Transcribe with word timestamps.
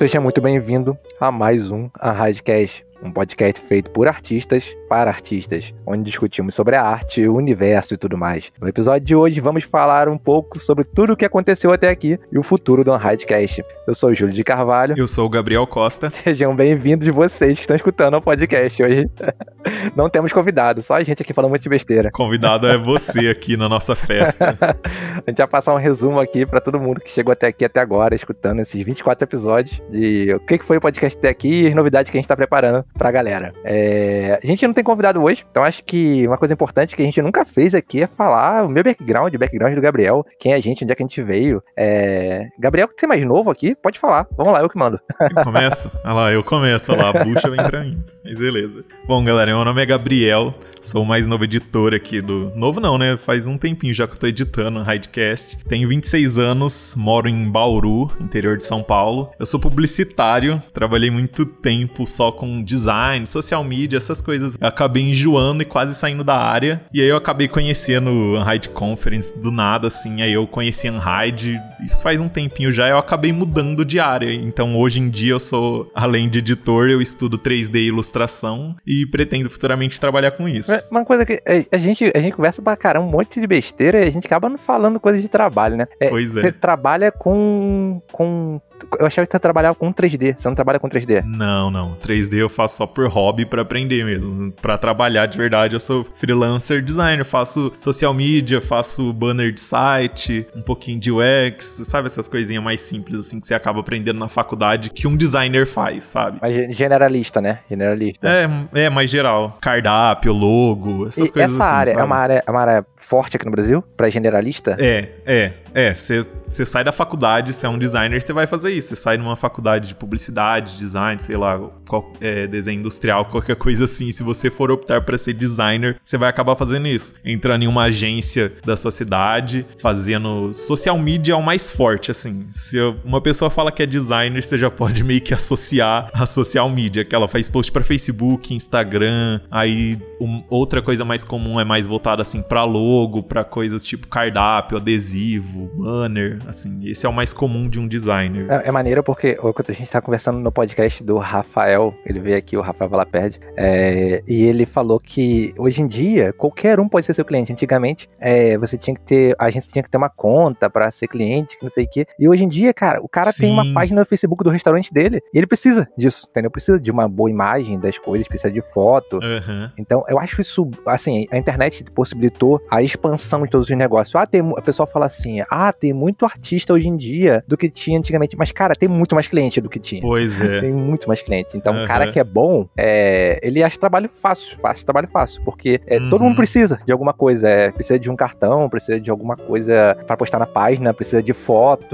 Seja 0.00 0.18
muito 0.18 0.40
bem-vindo 0.40 0.98
a 1.20 1.30
mais 1.30 1.70
um 1.70 1.90
Arradcast, 1.98 2.86
um 3.02 3.10
podcast 3.10 3.60
feito 3.60 3.90
por 3.90 4.06
artistas 4.06 4.76
para 4.88 5.10
artistas, 5.10 5.72
onde 5.86 6.02
discutimos 6.02 6.54
sobre 6.54 6.74
a 6.74 6.82
arte, 6.82 7.26
o 7.26 7.36
universo 7.36 7.94
e 7.94 7.96
tudo 7.96 8.18
mais. 8.18 8.52
No 8.60 8.68
episódio 8.68 9.06
de 9.06 9.14
hoje 9.14 9.40
vamos 9.40 9.64
falar 9.64 10.08
um 10.08 10.18
pouco 10.18 10.58
sobre 10.58 10.84
tudo 10.84 11.12
o 11.12 11.16
que 11.16 11.24
aconteceu 11.24 11.72
até 11.72 11.88
aqui 11.88 12.18
e 12.32 12.38
o 12.38 12.42
futuro 12.42 12.82
do 12.82 12.92
Unhidecast. 12.92 13.62
Eu 13.86 13.94
sou 13.94 14.10
o 14.10 14.14
Júlio 14.14 14.34
de 14.34 14.42
Carvalho. 14.42 14.94
Eu 14.98 15.06
sou 15.06 15.26
o 15.26 15.28
Gabriel 15.28 15.66
Costa. 15.66 16.10
Sejam 16.10 16.54
bem-vindos 16.54 17.06
vocês 17.08 17.54
que 17.54 17.62
estão 17.62 17.76
escutando 17.76 18.14
o 18.14 18.22
podcast 18.22 18.82
hoje. 18.82 19.08
Não 19.94 20.08
temos 20.08 20.32
convidado, 20.32 20.82
só 20.82 20.94
a 20.94 21.02
gente 21.04 21.22
aqui 21.22 21.32
falando 21.32 21.50
muito 21.50 21.62
de 21.62 21.68
besteira. 21.68 22.10
Convidado 22.10 22.66
é 22.66 22.76
você 22.76 23.28
aqui 23.28 23.56
na 23.56 23.68
nossa 23.68 23.94
festa. 23.94 24.56
a 24.60 25.30
gente 25.30 25.38
vai 25.38 25.46
passar 25.46 25.74
um 25.74 25.78
resumo 25.78 26.18
aqui 26.18 26.44
para 26.44 26.60
todo 26.60 26.80
mundo 26.80 27.00
que 27.00 27.10
chegou 27.10 27.32
até 27.32 27.46
aqui 27.46 27.64
até 27.64 27.80
agora, 27.80 28.14
escutando 28.14 28.60
esses 28.60 28.82
24 28.82 29.24
episódios 29.24 29.80
de 29.88 30.34
o 30.34 30.40
que 30.40 30.58
foi 30.58 30.78
o 30.78 30.80
podcast 30.80 31.16
até 31.16 31.28
aqui 31.28 31.62
e 31.62 31.68
as 31.68 31.74
novidades 31.74 32.10
que 32.10 32.16
a 32.16 32.18
gente 32.18 32.24
está 32.24 32.36
preparando 32.36 32.84
pra 32.94 33.10
galera. 33.10 33.52
É... 33.64 34.38
A 34.42 34.46
gente 34.46 34.66
não 34.66 34.74
tem 34.74 34.84
convidado 34.84 35.22
hoje, 35.22 35.44
então 35.50 35.62
acho 35.62 35.84
que 35.84 36.26
uma 36.26 36.38
coisa 36.38 36.54
importante 36.54 36.94
que 36.94 37.02
a 37.02 37.04
gente 37.04 37.20
nunca 37.22 37.44
fez 37.44 37.74
aqui 37.74 38.02
é 38.02 38.06
falar 38.06 38.64
o 38.64 38.68
meu 38.68 38.82
background, 38.82 39.34
o 39.34 39.38
background 39.38 39.74
do 39.74 39.80
Gabriel, 39.80 40.24
quem 40.38 40.52
é 40.52 40.56
a 40.56 40.60
gente, 40.60 40.84
onde 40.84 40.92
é 40.92 40.96
que 40.96 41.02
a 41.02 41.06
gente 41.06 41.22
veio. 41.22 41.62
É... 41.76 42.48
Gabriel, 42.58 42.88
que 42.88 43.04
é 43.04 43.08
mais 43.08 43.24
novo 43.24 43.50
aqui, 43.50 43.74
pode 43.74 43.98
falar. 43.98 44.26
Vamos 44.36 44.52
lá, 44.52 44.60
eu 44.60 44.68
que 44.68 44.78
mando. 44.78 45.00
Eu 45.20 45.44
começo? 45.44 45.90
Olha 46.04 46.12
lá, 46.12 46.32
eu 46.32 46.44
começo, 46.44 46.92
olha 46.92 47.02
lá, 47.02 47.10
a 47.10 47.24
bucha 47.24 47.48
vem 47.48 47.62
pra 47.64 47.82
mim. 47.82 48.02
Mas 48.24 48.38
beleza. 48.38 48.84
Bom, 49.06 49.22
galera, 49.24 49.52
meu 49.52 49.64
nome 49.64 49.82
é 49.82 49.86
Gabriel, 49.86 50.54
sou 50.80 51.02
o 51.02 51.06
mais 51.06 51.26
novo 51.26 51.44
editor 51.44 51.94
aqui 51.94 52.20
do. 52.20 52.52
Novo 52.54 52.80
não, 52.80 52.98
né? 52.98 53.16
Faz 53.16 53.46
um 53.46 53.56
tempinho 53.56 53.94
já 53.94 54.06
que 54.06 54.14
eu 54.14 54.18
tô 54.18 54.26
editando 54.26 54.80
o 54.80 54.92
Hidecast. 54.92 55.58
Tenho 55.66 55.88
26 55.88 56.38
anos, 56.38 56.94
moro 56.96 57.28
em 57.28 57.50
Bauru, 57.50 58.10
interior 58.20 58.56
de 58.56 58.64
São 58.64 58.82
Paulo. 58.82 59.30
Eu 59.38 59.46
sou 59.46 59.58
publicitário, 59.58 60.62
trabalhei 60.72 61.10
muito 61.10 61.46
tempo 61.46 62.06
só 62.06 62.30
com 62.30 62.62
design, 62.62 62.79
social 63.26 63.62
media, 63.64 63.96
essas 63.96 64.20
coisas. 64.20 64.56
Eu 64.60 64.66
acabei 64.66 65.02
enjoando 65.02 65.62
e 65.62 65.66
quase 65.66 65.94
saindo 65.94 66.24
da 66.24 66.36
área. 66.36 66.82
E 66.92 67.00
aí 67.00 67.08
eu 67.08 67.16
acabei 67.16 67.48
conhecendo 67.48 68.10
o 68.10 68.42
Unhide 68.42 68.68
Conference 68.70 69.36
do 69.38 69.50
nada, 69.50 69.88
assim. 69.88 70.22
Aí 70.22 70.32
eu 70.32 70.46
conheci 70.46 70.88
Unhide, 70.90 71.60
isso 71.84 72.02
faz 72.02 72.20
um 72.20 72.28
tempinho 72.28 72.72
já. 72.72 72.88
Eu 72.88 72.98
acabei 72.98 73.32
mudando 73.32 73.84
de 73.84 73.98
área. 73.98 74.32
Então 74.32 74.76
hoje 74.76 75.00
em 75.00 75.08
dia 75.08 75.32
eu 75.32 75.40
sou, 75.40 75.90
além 75.94 76.28
de 76.28 76.38
editor, 76.38 76.88
eu 76.88 77.00
estudo 77.00 77.38
3D 77.38 77.74
e 77.76 77.88
ilustração 77.88 78.76
e 78.86 79.06
pretendo 79.06 79.50
futuramente 79.50 80.00
trabalhar 80.00 80.32
com 80.32 80.48
isso. 80.48 80.70
Uma 80.90 81.04
coisa 81.04 81.24
que 81.24 81.42
a 81.70 81.78
gente, 81.78 82.10
a 82.14 82.20
gente 82.20 82.36
conversa 82.36 82.62
pra 82.62 82.76
caramba, 82.76 83.06
um 83.06 83.10
monte 83.10 83.40
de 83.40 83.46
besteira 83.46 84.04
e 84.04 84.08
a 84.08 84.10
gente 84.10 84.26
acaba 84.26 84.48
não 84.48 84.58
falando 84.58 85.00
coisas 85.00 85.22
de 85.22 85.28
trabalho, 85.28 85.76
né? 85.76 85.86
É, 86.00 86.08
pois 86.08 86.36
é. 86.36 86.42
Você 86.42 86.52
trabalha 86.52 87.12
com, 87.12 88.00
com 88.12 88.60
eu 88.98 89.06
achava 89.06 89.26
que 89.26 89.32
você 89.32 89.38
trabalhava 89.38 89.74
com 89.74 89.92
3D. 89.92 90.36
Você 90.38 90.48
não 90.48 90.54
trabalha 90.54 90.78
com 90.78 90.88
3D? 90.88 91.22
Não, 91.24 91.70
não. 91.70 91.96
3D 91.96 92.34
eu 92.34 92.48
faço 92.48 92.76
só 92.76 92.86
por 92.86 93.08
hobby 93.08 93.44
para 93.44 93.62
aprender 93.62 94.04
mesmo. 94.04 94.52
Para 94.52 94.78
trabalhar 94.78 95.26
de 95.26 95.36
verdade, 95.36 95.74
eu 95.74 95.80
sou 95.80 96.04
freelancer 96.04 96.82
designer. 96.82 97.24
Faço 97.24 97.72
social 97.78 98.14
media, 98.14 98.60
faço 98.60 99.12
banner 99.12 99.52
de 99.52 99.60
site, 99.60 100.46
um 100.54 100.62
pouquinho 100.62 100.98
de 100.98 101.10
UX, 101.10 101.82
sabe? 101.84 102.06
Essas 102.06 102.28
coisinhas 102.28 102.62
mais 102.62 102.80
simples 102.80 103.20
assim 103.20 103.40
que 103.40 103.46
você 103.46 103.54
acaba 103.54 103.80
aprendendo 103.80 104.18
na 104.18 104.28
faculdade 104.28 104.90
que 104.90 105.06
um 105.06 105.16
designer 105.16 105.66
faz, 105.66 106.04
sabe? 106.04 106.38
Mas 106.40 106.54
generalista, 106.76 107.40
né? 107.40 107.60
Generalista. 107.68 108.26
É, 108.26 108.84
é 108.84 108.90
mais 108.90 109.10
geral. 109.10 109.58
Cardápio, 109.60 110.32
logo, 110.32 111.06
essas 111.06 111.28
e 111.28 111.32
coisas 111.32 111.54
essa 111.54 111.64
assim. 111.64 111.76
Área 111.76 111.92
sabe? 111.92 112.02
é 112.02 112.04
uma 112.04 112.16
área, 112.16 112.44
é 112.46 112.50
uma 112.50 112.60
área 112.60 112.86
forte 112.96 113.36
aqui 113.36 113.44
no 113.44 113.50
Brasil 113.50 113.82
para 113.96 114.08
generalista? 114.08 114.76
É, 114.78 115.08
é, 115.26 115.52
é. 115.74 115.94
Você 115.94 116.64
sai 116.64 116.82
da 116.82 116.92
faculdade, 116.92 117.52
você 117.52 117.66
é 117.66 117.68
um 117.68 117.78
designer, 117.78 118.20
você 118.20 118.32
vai 118.32 118.46
fazer 118.46 118.72
isso. 118.72 118.88
Você 118.88 118.96
sai 118.96 119.16
numa 119.16 119.36
faculdade 119.36 119.88
de 119.88 119.94
publicidade, 119.94 120.78
design, 120.78 121.20
sei 121.20 121.36
lá, 121.36 121.58
qual, 121.88 122.12
é, 122.20 122.46
desenho 122.46 122.80
industrial, 122.80 123.24
qualquer 123.26 123.56
coisa 123.56 123.84
assim. 123.84 124.10
Se 124.10 124.22
você 124.22 124.50
for 124.50 124.70
optar 124.70 125.00
para 125.02 125.16
ser 125.16 125.34
designer, 125.34 125.96
você 126.04 126.18
vai 126.18 126.28
acabar 126.28 126.56
fazendo 126.56 126.88
isso. 126.88 127.14
Entrando 127.24 127.62
em 127.62 127.68
uma 127.68 127.84
agência 127.84 128.52
da 128.64 128.76
sua 128.76 128.90
cidade, 128.90 129.66
fazendo 129.80 130.52
social 130.52 130.98
media 130.98 131.34
é 131.34 131.36
o 131.36 131.42
mais 131.42 131.70
forte, 131.70 132.10
assim. 132.10 132.46
Se 132.50 132.78
uma 133.04 133.20
pessoa 133.20 133.50
fala 133.50 133.70
que 133.70 133.82
é 133.82 133.86
designer, 133.86 134.42
você 134.42 134.58
já 134.58 134.70
pode 134.70 135.04
meio 135.04 135.20
que 135.20 135.34
associar 135.34 136.10
a 136.12 136.26
social 136.26 136.68
media, 136.68 137.04
que 137.04 137.14
ela 137.14 137.28
faz 137.28 137.48
post 137.48 137.70
para 137.70 137.84
Facebook, 137.84 138.54
Instagram. 138.54 139.40
Aí 139.50 139.98
um, 140.20 140.42
outra 140.48 140.82
coisa 140.82 141.04
mais 141.04 141.24
comum 141.24 141.58
é 141.58 141.64
mais 141.64 141.86
voltada 141.86 142.22
assim 142.22 142.42
para 142.42 142.64
logo, 142.64 143.22
para 143.22 143.42
coisas 143.44 143.84
tipo 143.84 144.06
cardápio, 144.08 144.76
adesivo, 144.76 145.59
banner, 145.74 146.38
assim. 146.46 146.80
Esse 146.84 147.06
é 147.06 147.08
o 147.08 147.12
mais 147.12 147.32
comum 147.32 147.68
de 147.68 147.80
um 147.80 147.86
designer. 147.86 148.46
É, 148.50 148.68
é 148.68 148.70
maneiro 148.70 149.02
porque 149.02 149.36
a 149.40 149.72
gente 149.72 149.90
tá 149.90 150.00
conversando 150.00 150.38
no 150.38 150.52
podcast 150.52 151.02
do 151.02 151.18
Rafael, 151.18 151.94
ele 152.04 152.20
veio 152.20 152.36
aqui, 152.36 152.56
o 152.56 152.60
Rafael 152.60 152.90
Valaperde, 152.90 153.40
é, 153.56 154.22
e 154.26 154.42
ele 154.42 154.66
falou 154.66 154.98
que 154.98 155.52
hoje 155.58 155.82
em 155.82 155.86
dia 155.86 156.32
qualquer 156.32 156.80
um 156.80 156.88
pode 156.88 157.06
ser 157.06 157.14
seu 157.14 157.24
cliente. 157.24 157.52
Antigamente 157.52 158.08
é, 158.18 158.56
você 158.58 158.76
tinha 158.76 158.94
que 158.94 159.02
ter, 159.02 159.34
a 159.38 159.50
gente 159.50 159.68
tinha 159.68 159.82
que 159.82 159.90
ter 159.90 159.96
uma 159.96 160.08
conta 160.08 160.68
para 160.68 160.90
ser 160.90 161.08
cliente, 161.08 161.56
não 161.62 161.70
sei 161.70 161.84
o 161.84 161.90
quê. 161.90 162.06
E 162.18 162.28
hoje 162.28 162.44
em 162.44 162.48
dia, 162.48 162.72
cara, 162.72 163.00
o 163.02 163.08
cara 163.08 163.32
Sim. 163.32 163.40
tem 163.40 163.52
uma 163.52 163.72
página 163.72 164.00
no 164.00 164.06
Facebook 164.06 164.42
do 164.42 164.50
restaurante 164.50 164.92
dele 164.92 165.20
e 165.32 165.38
ele 165.38 165.46
precisa 165.46 165.88
disso, 165.96 166.26
entendeu? 166.30 166.50
Precisa 166.50 166.80
de 166.80 166.90
uma 166.90 167.08
boa 167.08 167.30
imagem 167.30 167.78
das 167.78 167.98
coisas, 167.98 168.28
precisa 168.28 168.52
de 168.52 168.62
foto. 168.62 169.16
Uhum. 169.16 169.70
Então 169.78 170.04
eu 170.08 170.18
acho 170.18 170.40
isso, 170.40 170.70
assim, 170.86 171.26
a 171.30 171.36
internet 171.36 171.84
possibilitou 171.94 172.60
a 172.70 172.82
expansão 172.82 173.42
de 173.42 173.50
todos 173.50 173.68
os 173.68 173.76
negócios. 173.76 174.14
Ah, 174.14 174.26
tem, 174.26 174.40
a 174.56 174.62
pessoa 174.62 174.86
fala 174.86 175.06
assim, 175.06 175.40
ah, 175.50 175.72
tem 175.72 175.92
muito 175.92 176.24
artista 176.24 176.72
hoje 176.72 176.88
em 176.88 176.96
dia 176.96 177.44
do 177.46 177.56
que 177.56 177.68
tinha 177.68 177.98
antigamente, 177.98 178.36
mas 178.36 178.52
cara, 178.52 178.74
tem 178.74 178.88
muito 178.88 179.14
mais 179.14 179.26
cliente 179.26 179.60
do 179.60 179.68
que 179.68 179.78
tinha. 179.78 180.00
Pois 180.00 180.40
é. 180.40 180.60
Tem 180.60 180.72
muito 180.72 181.08
mais 181.08 181.20
cliente. 181.20 181.56
Então, 181.56 181.74
o 181.74 181.78
uhum. 181.78 181.84
cara 181.84 182.10
que 182.10 182.20
é 182.20 182.24
bom, 182.24 182.68
é, 182.76 183.40
ele 183.42 183.62
acha 183.62 183.78
trabalho 183.78 184.08
fácil, 184.08 184.58
fácil, 184.60 184.84
trabalho 184.84 185.08
fácil, 185.08 185.42
porque 185.44 185.80
é, 185.86 185.98
uhum. 185.98 186.10
todo 186.10 186.22
mundo 186.24 186.36
precisa 186.36 186.78
de 186.84 186.92
alguma 186.92 187.12
coisa, 187.12 187.48
é, 187.48 187.70
precisa 187.70 187.98
de 187.98 188.10
um 188.10 188.16
cartão, 188.16 188.68
precisa 188.68 189.00
de 189.00 189.10
alguma 189.10 189.36
coisa 189.36 189.96
para 190.06 190.16
postar 190.16 190.38
na 190.38 190.46
página, 190.46 190.94
precisa 190.94 191.22
de 191.22 191.32
fotos. 191.32 191.88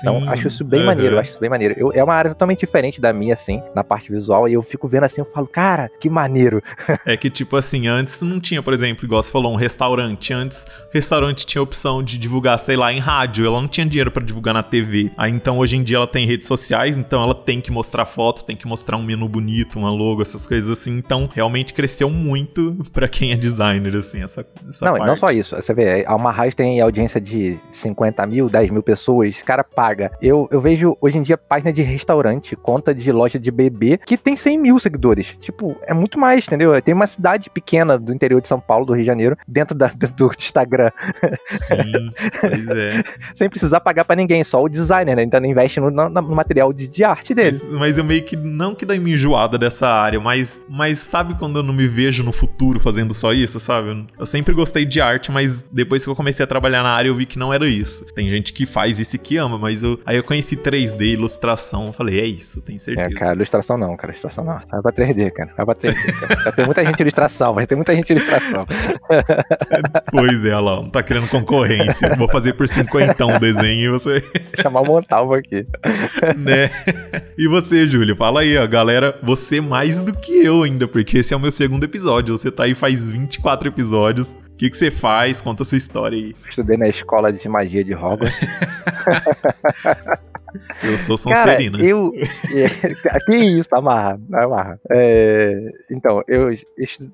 Então, 0.00 0.16
Sim. 0.16 0.22
Então, 0.22 0.30
acho 0.30 0.48
isso 0.48 0.64
bem 0.64 0.80
uhum. 0.80 0.86
maneiro, 0.86 1.18
acho 1.18 1.30
isso 1.30 1.40
bem 1.40 1.50
maneiro. 1.50 1.74
Eu, 1.76 1.92
é 1.92 2.02
uma 2.02 2.14
área 2.14 2.30
totalmente 2.30 2.60
diferente 2.60 3.00
da 3.00 3.12
minha, 3.12 3.34
assim, 3.34 3.62
na 3.74 3.84
parte 3.84 4.10
visual, 4.10 4.48
e 4.48 4.54
eu 4.54 4.62
fico 4.62 4.88
vendo 4.88 5.04
assim, 5.04 5.20
eu 5.20 5.24
falo, 5.24 5.46
cara, 5.46 5.90
que 6.00 6.08
maneiro. 6.08 6.62
é 7.04 7.16
que, 7.16 7.28
tipo 7.28 7.56
assim, 7.56 7.86
antes 7.88 8.20
não 8.22 8.40
tinha, 8.40 8.62
por 8.62 8.72
exemplo, 8.72 9.04
igual 9.04 9.22
você 9.22 9.30
falou, 9.30 9.52
um 9.52 9.56
restaurante. 9.56 10.32
Antes, 10.32 10.64
restaurante 10.92 11.46
tinha 11.46 11.60
a 11.60 11.62
opção 11.62 12.02
de 12.02 12.18
divulgar, 12.18 12.58
sei 12.58 12.76
lá, 12.76 12.92
em 12.92 13.00
rádio, 13.02 13.46
ela 13.46 13.60
não 13.60 13.68
tinha 13.68 13.86
dinheiro 13.86 14.10
para 14.10 14.24
divulgar 14.24 14.54
na 14.54 14.62
TV. 14.62 15.10
Aí, 15.16 15.30
então, 15.30 15.58
hoje 15.58 15.76
em 15.76 15.82
dia, 15.82 15.96
ela 15.96 16.06
tem 16.06 16.26
redes 16.26 16.46
sociais, 16.46 16.96
então 16.96 17.22
ela 17.22 17.34
tem 17.34 17.60
que 17.60 17.70
mostrar 17.70 18.06
foto, 18.06 18.44
tem 18.44 18.56
que 18.56 18.66
mostrar 18.66 18.96
um 18.96 19.02
menu 19.02 19.28
bonito, 19.28 19.78
uma 19.78 19.90
logo, 19.90 20.22
essas 20.22 20.48
coisas 20.48 20.70
assim. 20.70 20.96
Então, 20.96 21.28
realmente 21.32 21.74
cresceu 21.74 22.08
muito 22.08 22.76
para 22.92 23.08
quem 23.08 23.32
é 23.32 23.36
designer, 23.36 23.96
assim, 23.96 24.22
essa, 24.22 24.46
essa 24.68 24.84
Não, 24.84 24.92
parte. 24.94 25.06
não 25.06 25.16
só 25.16 25.30
isso. 25.30 25.54
Você 25.56 25.74
vê, 25.74 26.04
a 26.06 26.14
uma 26.14 26.30
rádio 26.30 26.56
tem 26.56 26.80
audiência 26.80 27.20
de 27.20 27.58
50 27.70 28.26
mil, 28.26 28.48
10 28.48 28.70
mil 28.70 28.82
pessoas, 28.82 29.40
o 29.40 29.44
cara 29.44 29.64
paga. 29.64 30.10
Eu, 30.20 30.48
eu 30.50 30.60
vejo 30.60 30.96
hoje 31.00 31.18
em 31.18 31.22
dia 31.22 31.36
página 31.36 31.72
de 31.72 31.82
restaurante, 31.82 32.56
conta 32.56 32.94
de 32.94 33.10
loja 33.10 33.38
de 33.38 33.50
bebê, 33.50 33.98
que 33.98 34.16
tem 34.16 34.36
100 34.36 34.58
mil 34.58 34.78
seguidores. 34.78 35.36
Tipo, 35.40 35.76
é 35.86 35.92
muito 35.92 36.18
mais, 36.18 36.46
entendeu? 36.46 36.80
Tem 36.80 36.94
uma 36.94 37.06
cidade 37.06 37.50
pequena 37.50 37.98
do 37.98 38.12
interior 38.12 38.40
de 38.40 38.48
São 38.48 38.60
Paulo, 38.60 38.86
do 38.86 38.92
Rio 38.92 39.02
de 39.02 39.06
Janeiro, 39.06 39.36
dentro 39.46 39.76
da, 39.76 39.88
do 40.16 40.30
Instagram. 40.38 40.90
Sim, 41.44 42.12
pois 42.40 42.68
é. 42.68 42.91
Sem 43.34 43.48
precisar 43.48 43.80
pagar 43.80 44.04
para 44.04 44.16
ninguém, 44.16 44.42
só 44.44 44.62
o 44.62 44.68
designer, 44.68 45.16
né? 45.16 45.22
Então 45.22 45.38
ele 45.40 45.48
investe 45.48 45.80
no, 45.80 45.90
no, 45.90 46.08
no 46.08 46.34
material 46.34 46.72
de, 46.72 46.86
de, 46.86 47.04
arte 47.04 47.34
dele. 47.34 47.56
Mas, 47.62 47.78
mas, 47.78 47.98
eu 47.98 48.04
meio 48.04 48.24
que, 48.24 48.36
não 48.36 48.74
que 48.74 48.86
dá 48.86 48.94
me 48.96 49.12
enjoada 49.12 49.58
dessa 49.58 49.88
área, 49.88 50.20
mas, 50.20 50.60
mas 50.68 50.98
sabe 50.98 51.34
quando 51.34 51.58
eu 51.58 51.62
não 51.62 51.74
me 51.74 51.86
vejo 51.86 52.22
no 52.22 52.32
futuro 52.32 52.80
fazendo 52.80 53.14
só 53.14 53.32
isso, 53.32 53.58
sabe? 53.60 54.06
Eu 54.18 54.26
sempre 54.26 54.54
gostei 54.54 54.84
de 54.84 55.00
arte, 55.00 55.30
mas 55.30 55.64
depois 55.70 56.04
que 56.04 56.10
eu 56.10 56.16
comecei 56.16 56.44
a 56.44 56.46
trabalhar 56.46 56.82
na 56.82 56.90
área 56.90 57.08
eu 57.08 57.16
vi 57.16 57.26
que 57.26 57.38
não 57.38 57.52
era 57.52 57.66
isso. 57.66 58.04
Tem 58.14 58.28
gente 58.28 58.52
que 58.52 58.66
faz 58.66 58.98
isso 58.98 59.16
e 59.16 59.18
que 59.18 59.36
ama, 59.36 59.58
mas 59.58 59.82
eu, 59.82 59.98
aí 60.06 60.16
eu 60.16 60.24
conheci 60.24 60.56
3D, 60.56 61.12
ilustração, 61.12 61.86
eu 61.86 61.92
falei, 61.92 62.20
é 62.20 62.26
isso, 62.26 62.60
tenho 62.62 62.78
certeza. 62.78 63.08
É, 63.08 63.12
cara, 63.12 63.34
ilustração 63.34 63.76
não, 63.76 63.96
cara, 63.96 64.12
ilustração 64.12 64.44
não. 64.44 64.60
Vai 64.70 64.82
pra 64.82 64.92
3D, 64.92 65.30
cara, 65.30 65.52
vai 65.56 65.66
pra 65.66 65.74
3D. 65.74 66.12
Cara. 66.12 66.42
Já 66.44 66.52
tem 66.52 66.64
muita 66.64 66.84
gente 66.84 67.00
ilustração, 67.00 67.54
mas 67.54 67.66
tem 67.66 67.76
muita 67.76 67.94
gente 67.94 68.10
ilustração. 68.10 68.66
pois 70.10 70.44
é, 70.44 70.50
não 70.50 70.90
tá 70.90 71.02
querendo 71.02 71.28
concorrência. 71.28 72.14
Vou 72.16 72.28
fazer 72.28 72.54
por 72.54 72.68
50 72.82 73.26
um 73.26 73.38
desenho 73.38 73.84
e 73.84 73.88
você. 73.88 74.22
Chamar 74.60 74.80
o 74.80 74.86
Montalvo 74.86 75.34
aqui. 75.34 75.66
né? 76.36 76.70
E 77.36 77.48
você, 77.48 77.86
Júlio, 77.86 78.16
fala 78.16 78.40
aí, 78.40 78.56
ó, 78.56 78.66
galera, 78.66 79.18
você 79.22 79.60
mais 79.60 80.00
do 80.00 80.12
que 80.12 80.44
eu 80.44 80.62
ainda, 80.62 80.86
porque 80.88 81.18
esse 81.18 81.34
é 81.34 81.36
o 81.36 81.40
meu 81.40 81.50
segundo 81.50 81.84
episódio. 81.84 82.36
Você 82.36 82.50
tá 82.50 82.64
aí 82.64 82.74
faz 82.74 83.08
24 83.08 83.68
episódios. 83.68 84.32
O 84.32 84.56
que, 84.56 84.70
que 84.70 84.76
você 84.76 84.90
faz? 84.90 85.40
Conta 85.40 85.62
a 85.62 85.66
sua 85.66 85.78
história 85.78 86.16
aí. 86.16 86.34
Estudei 86.48 86.76
na 86.76 86.88
escola 86.88 87.32
de 87.32 87.48
magia 87.48 87.82
de 87.82 87.94
Hogwarts. 87.94 88.40
Eu 90.82 90.98
sou 90.98 91.16
Sonserina. 91.16 91.78
Cara, 91.78 91.88
eu. 91.88 92.12
que 93.26 93.36
isso, 93.36 93.68
tá 93.68 93.78
amarrado, 93.78 94.22
tá 94.30 94.44
amarrado. 94.44 94.80
É, 94.90 95.70
então, 95.90 96.22
eu, 96.28 96.48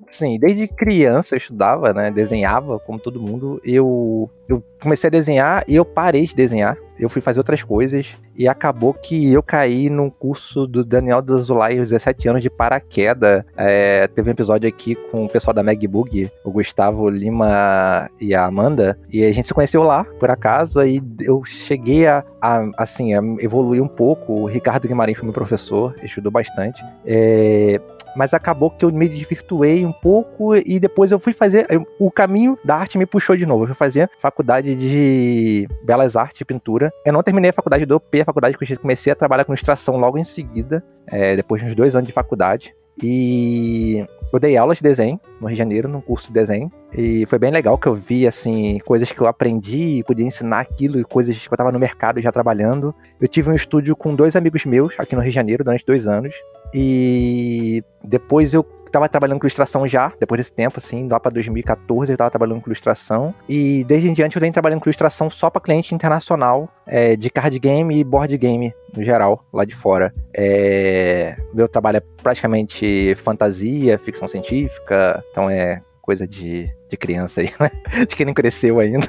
sim, 0.09 0.39
desde 0.39 0.67
criança 0.67 1.35
eu 1.35 1.39
estudava, 1.39 1.93
né? 1.93 2.11
Desenhava, 2.11 2.79
como 2.81 2.99
todo 2.99 3.21
mundo. 3.21 3.61
Eu, 3.65 4.31
eu 4.49 4.65
comecei 4.81 5.09
a 5.09 5.11
desenhar 5.11 5.65
e 5.69 5.75
eu 5.75 5.85
parei 5.85 6.27
de 6.27 6.35
desenhar. 6.35 6.77
eu 6.99 7.09
fui 7.09 7.21
fazer 7.21 7.39
outras 7.39 7.63
coisas 7.63 8.17
e 8.35 8.49
acabou 8.49 8.95
que 8.95 9.33
eu 9.33 9.43
caí 9.43 9.91
num 9.91 10.09
curso 10.09 10.67
do 10.67 10.85
Daniel 10.85 11.21
Dazulay, 11.21 11.79
aos 11.79 11.91
17 11.91 12.29
anos, 12.29 12.43
de 12.43 12.49
paraquedas. 12.51 13.45
É, 13.57 14.07
teve 14.09 14.31
um 14.31 14.33
episódio 14.33 14.69
aqui 14.69 14.95
com 15.11 15.25
o 15.25 15.29
pessoal 15.29 15.55
da 15.55 15.63
MagBug, 15.63 16.31
o 16.45 16.51
Gustavo 16.51 17.09
Lima 17.09 18.11
e 18.21 18.35
a 18.35 18.47
Amanda, 18.47 18.99
e 19.13 19.25
a 19.25 19.33
gente 19.33 19.49
se 19.49 19.55
conheceu 19.55 19.83
lá, 19.83 20.05
por 20.05 20.31
acaso, 20.31 20.81
aí 20.81 21.01
eu 21.21 21.45
cheguei 21.45 22.07
a, 22.07 22.25
a 22.41 22.69
assim, 22.79 23.15
a 23.15 23.21
evoluir 23.41 23.83
um 23.83 23.89
pouco. 23.89 24.33
O 24.33 24.47
Ricardo 24.47 24.89
Guimarães 24.89 25.17
foi 25.17 25.25
meu 25.25 25.35
professor, 25.35 25.95
ajudou 26.03 26.33
bastante. 26.33 26.85
É, 27.05 27.81
mas 28.17 28.35
acabou 28.35 28.71
que 28.71 28.85
eu 28.85 28.93
me 28.93 29.09
desvirtuei 29.09 29.85
um 29.85 29.93
pouco 29.93 30.57
e 30.57 30.79
depois 30.81 31.13
eu 31.13 31.19
fui 31.19 31.33
fazer. 31.33 31.67
O 31.99 32.11
caminho 32.11 32.59
da 32.65 32.77
arte 32.77 32.99
me 32.99 33.07
puxou 33.07 33.37
de 33.37 33.47
novo. 33.47 33.65
Eu 33.65 33.69
fui 33.69 33.77
fazer 33.77 34.11
faculdade 34.19 34.75
de 34.75 35.69
Belas 35.83 36.17
Artes 36.17 36.41
e 36.41 36.45
Pintura. 36.45 36.93
Eu 37.05 37.13
não 37.13 37.23
terminei 37.23 37.51
a 37.51 37.53
faculdade, 37.53 37.83
eu 37.83 37.89
dopei 37.89 38.21
a 38.21 38.25
faculdade, 38.25 38.57
porque 38.57 38.73
eu 38.73 38.79
comecei 38.79 39.13
a 39.13 39.17
trabalhar 39.17 39.45
com 39.45 39.53
ilustração 39.53 39.97
logo 39.97 40.19
em 40.19 40.25
seguida, 40.25 40.85
é, 41.07 41.37
depois 41.37 41.61
de 41.61 41.69
uns 41.69 41.75
dois 41.75 41.95
anos 41.95 42.07
de 42.07 42.13
faculdade. 42.13 42.75
E 43.03 44.05
eu 44.33 44.39
dei 44.39 44.57
aulas 44.57 44.79
de 44.79 44.83
desenho 44.83 45.21
no 45.41 45.47
Rio 45.47 45.55
de 45.55 45.59
Janeiro, 45.59 45.89
num 45.89 46.01
curso 46.01 46.29
de 46.29 46.33
desenho. 46.33 46.71
E 46.93 47.25
foi 47.27 47.39
bem 47.39 47.51
legal 47.51 47.79
que 47.79 47.87
eu 47.87 47.95
vi, 47.95 48.27
assim, 48.27 48.79
coisas 48.85 49.11
que 49.11 49.21
eu 49.21 49.27
aprendi 49.27 49.99
e 49.99 50.05
podia 50.05 50.27
ensinar 50.27 50.61
aquilo, 50.61 50.99
e 50.99 51.05
coisas 51.05 51.47
que 51.47 51.53
eu 51.53 51.57
tava 51.57 51.73
no 51.73 51.79
mercado 51.79 52.21
já 52.21 52.33
trabalhando. 52.33 52.95
Eu 53.21 53.29
tive 53.29 53.51
um 53.51 53.55
estúdio 53.55 53.97
com 53.97 54.15
dois 54.15 54.37
amigos 54.37 54.65
meus 54.65 54.95
aqui 54.99 55.15
no 55.15 55.23
Rio 55.23 55.31
de 55.31 55.35
Janeiro 55.35 55.65
durante 55.65 55.85
dois 55.87 56.07
anos. 56.07 56.35
E 56.75 57.83
depois 58.05 58.53
eu 58.53 58.63
tava 58.89 59.09
trabalhando 59.09 59.39
com 59.39 59.47
ilustração 59.47 59.87
já, 59.87 60.13
depois 60.19 60.39
desse 60.39 60.53
tempo, 60.53 60.79
assim, 60.79 61.09
lá 61.09 61.19
pra 61.21 61.31
2014 61.31 62.13
eu 62.13 62.17
tava 62.17 62.31
trabalhando 62.31 62.61
com 62.61 62.69
ilustração. 62.69 63.35
E 63.49 63.85
desde 63.85 64.09
em 64.09 64.13
diante 64.13 64.37
eu 64.37 64.41
venho 64.41 64.53
trabalhando 64.53 64.81
com 64.81 64.89
ilustração 64.89 65.31
só 65.31 65.51
para 65.51 65.61
cliente 65.61 65.95
internacional, 65.95 66.69
é, 66.87 67.17
de 67.17 67.31
card 67.31 67.59
game 67.59 67.99
e 67.99 68.05
board 68.05 68.37
game, 68.37 68.73
no 68.97 69.03
geral, 69.03 69.45
lá 69.53 69.65
de 69.65 69.75
fora. 69.75 70.15
É, 70.35 71.37
meu 71.53 71.69
trabalho 71.69 71.99
é 71.99 72.03
praticamente 72.23 73.15
fantasia, 73.17 73.99
ficção 73.99 74.27
científica, 74.29 75.23
então 75.31 75.51
é 75.51 75.83
coisa 76.01 76.27
de 76.27 76.73
de 76.89 76.97
criança 76.97 77.41
aí, 77.41 77.51
né? 77.61 77.71
De 78.07 78.17
quem 78.17 78.27
não 78.27 78.35
cresceu 78.35 78.81
ainda. 78.81 79.07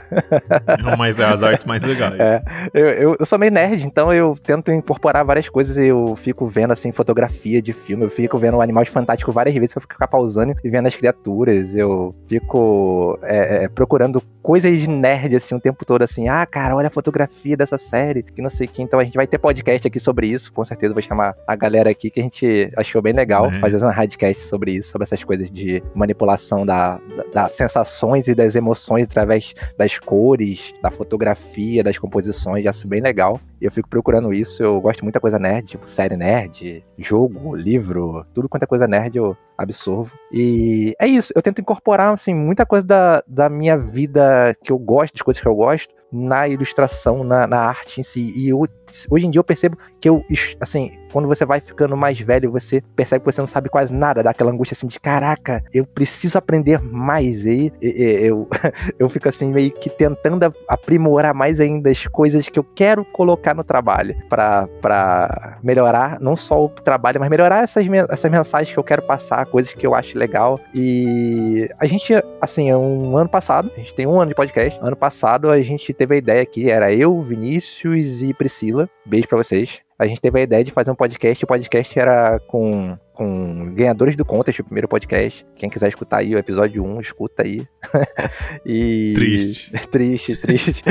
Não, 0.84 0.98
mas 0.98 1.20
é 1.20 1.26
as 1.26 1.44
artes 1.44 1.66
mais 1.66 1.84
legais. 1.84 2.20
É, 2.20 2.42
eu, 2.74 2.88
eu, 2.88 3.18
eu, 3.20 3.26
sou 3.26 3.40
meio 3.40 3.52
nerd, 3.52 3.86
então 3.86 4.14
eu 4.14 4.36
tento 4.36 4.72
incorporar 4.72 5.24
várias 5.26 5.48
coisas. 5.50 5.78
Eu 5.78 6.16
fico 6.16 6.46
vendo, 6.48 6.72
assim, 6.72 6.92
fotografia 6.92 7.62
de 7.62 7.74
filme, 7.74 8.04
eu 8.06 8.10
fico 8.10 8.38
vendo 8.38 8.62
Animais 8.62 8.88
Fantásticos 8.90 9.34
várias 9.34 9.56
vezes 9.56 9.74
pra 9.74 9.82
ficar 9.82 10.08
pausando 10.08 10.56
e 10.64 10.70
vendo 10.70 10.88
as 10.88 10.96
criaturas. 10.96 11.74
Eu 11.74 12.16
fico 12.28 13.18
é, 13.24 13.64
é, 13.64 13.70
procurando 13.70 14.22
coisas 14.42 14.78
de 14.78 14.88
nerd, 14.88 15.36
assim, 15.36 15.56
o 15.56 15.60
tempo 15.60 15.86
todo, 15.86 16.02
assim. 16.02 16.28
Ah, 16.28 16.46
cara, 16.46 16.76
olha 16.76 16.88
a 16.88 16.92
fotografia 16.92 17.56
dessa 17.56 17.78
série, 17.78 18.24
que 18.24 18.42
não 18.42 18.50
sei 18.50 18.68
o 18.68 18.70
que. 18.70 18.82
Então 18.82 19.00
a 19.00 19.04
gente 19.04 19.16
vai 19.16 19.28
ter 19.28 19.38
podcast 19.38 19.88
aqui 19.88 20.00
sobre 20.00 20.28
isso, 20.28 20.52
com 20.52 20.64
certeza 20.66 20.94
vou 20.94 21.02
chamar 21.02 21.36
a 21.48 21.56
galera 21.56 21.90
aqui 21.90 22.10
que 22.10 22.20
a 22.20 22.24
gente 22.24 22.72
achou 22.76 23.02
bem 23.02 23.14
legal, 23.14 23.46
é. 23.48 23.60
fazer 23.60 23.84
um 23.84 23.90
radcast 23.90 24.44
sobre 24.46 24.72
isso, 24.72 24.92
sobre 24.92 25.04
essas 25.04 25.24
coisas 25.24 25.50
de 25.50 25.84
manipulação 25.94 26.66
da, 26.66 27.00
da, 27.16 27.24
da 27.34 27.48
sensações 27.70 28.28
e 28.28 28.36
das 28.36 28.56
emoções 28.56 29.04
através 29.04 29.54
das 29.78 30.00
cores, 30.00 30.74
da 30.82 30.90
fotografia, 30.90 31.84
das 31.84 31.98
composições, 31.98 32.66
acho 32.66 32.88
bem 32.88 33.02
legal. 33.02 33.40
E 33.62 33.66
eu 33.66 33.72
fico 33.72 33.90
procurando 33.90 34.34
isso, 34.34 34.64
eu 34.64 34.80
gosto 34.82 35.04
muita 35.04 35.20
coisa 35.20 35.38
nerd, 35.38 35.68
tipo 35.68 35.90
série 35.90 36.18
nerd, 36.18 36.84
jogo, 36.98 37.56
livro, 37.56 38.26
tudo 38.34 38.50
quanto 38.50 38.64
é 38.64 38.68
coisa 38.68 38.88
nerd 38.88 39.18
eu 39.18 39.38
absorvo. 39.58 40.18
E 40.32 40.96
é 41.00 41.08
isso, 41.08 41.32
eu 41.36 41.42
tento 41.42 41.62
incorporar, 41.62 42.14
assim, 42.14 42.34
muita 42.34 42.66
coisa 42.66 42.86
da, 42.86 43.24
da 43.28 43.50
minha 43.50 43.78
vida 43.78 44.56
que 44.64 44.72
eu 44.72 44.80
gosto, 44.80 45.14
das 45.14 45.22
coisas 45.22 45.42
que 45.42 45.48
eu 45.48 45.56
gosto, 45.56 45.94
na 46.12 46.48
ilustração, 46.48 47.24
na, 47.24 47.46
na 47.46 47.60
arte 47.60 48.02
em 48.02 48.04
si. 48.04 48.34
E 48.36 48.50
eu, 48.50 48.66
hoje 49.10 49.28
em 49.28 49.30
dia 49.30 49.40
eu 49.40 49.44
percebo 49.44 49.78
que 50.00 50.10
eu, 50.10 50.24
assim, 50.60 50.92
quando 51.12 51.28
você 51.28 51.46
vai 51.46 51.60
ficando 51.60 51.96
mais 51.96 52.20
velho, 52.20 52.52
você 52.52 52.82
percebe 52.96 53.24
que 53.24 53.32
você 53.32 53.42
não 53.42 53.48
sabe 53.48 53.70
quase 53.70 53.94
nada, 53.94 54.24
dá 54.24 54.32
aquela 54.32 54.52
angústia 54.52 54.74
assim 54.74 54.88
de 54.88 55.00
caraca, 55.00 55.64
eu 55.74 55.86
preciso 55.86 56.38
aprender 56.38 56.82
mais. 56.82 57.46
E, 57.46 57.72
e, 57.82 57.88
e 57.88 58.28
eu, 58.28 58.48
eu 58.98 59.10
fico 59.10 59.30
assim 59.30 59.52
meio 59.52 59.72
que 59.72 59.90
tentando 59.90 60.54
aprimorar 60.68 61.34
mais 61.34 61.60
ainda 61.60 61.90
as 61.90 62.08
coisas 62.08 62.48
que 62.50 62.58
eu 62.58 62.64
quero 62.64 63.04
colocar 63.06 63.54
no 63.54 63.64
trabalho 63.64 64.16
para 64.30 65.60
melhorar 65.64 66.20
não 66.20 66.36
só 66.36 66.66
o 66.66 66.70
trabalho, 66.70 67.20
mas 67.20 67.30
melhorar 67.30 67.64
essas, 67.64 67.86
essas 68.10 68.32
mensagens 68.32 68.74
que 68.74 68.80
eu 68.80 68.84
quero 68.84 69.02
passar, 69.02 69.46
coisas 69.46 69.74
que 69.74 69.86
eu 69.86 69.94
acho 69.94 70.18
legal. 70.18 70.60
E 70.74 71.70
a 71.80 71.86
gente, 71.86 72.14
assim, 72.42 72.74
um 72.74 73.18
ano 73.18 73.30
passado, 73.30 73.72
a 73.76 73.80
gente 73.80 73.94
tem 73.94 74.08
um 74.08 74.20
ano 74.20 74.30
de 74.30 74.36
podcast, 74.36 74.80
ano 74.82 74.96
passado 74.96 75.50
a 75.50 75.62
gente 75.62 75.94
teve 76.00 76.16
a 76.16 76.18
ideia 76.18 76.42
aqui, 76.42 76.70
era 76.70 76.94
eu, 76.94 77.20
Vinícius 77.22 78.22
e 78.22 78.34
Priscila. 78.34 78.90
Beijo 79.06 79.28
para 79.28 79.38
vocês. 79.38 79.82
A 80.00 80.08
gente 80.08 80.22
teve 80.22 80.40
a 80.40 80.44
ideia 80.44 80.64
de 80.64 80.72
fazer 80.72 80.90
um 80.92 80.96
podcast. 80.96 81.44
O 81.44 81.48
podcast 81.48 82.00
era 82.00 82.40
com, 82.48 82.98
com 83.14 83.74
ganhadores 83.76 84.16
do 84.16 84.24
Contest, 84.24 84.62
o 84.62 84.64
primeiro 84.64 84.88
podcast. 84.88 85.46
Quem 85.58 85.70
quiser 85.70 85.90
escutar 85.90 86.20
aí 86.20 86.34
o 86.34 86.38
episódio 86.38 86.86
1, 86.86 87.02
escuta 87.02 87.44
aí. 87.44 87.68
e... 88.66 89.12
Triste. 89.14 89.72
triste, 89.92 90.38
triste. 90.38 90.84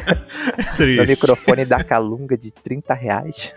triste. 0.78 1.00
o 1.02 1.06
microfone 1.06 1.66
da 1.66 1.84
Calunga 1.84 2.38
de 2.38 2.50
30 2.50 2.94
reais. 2.94 3.54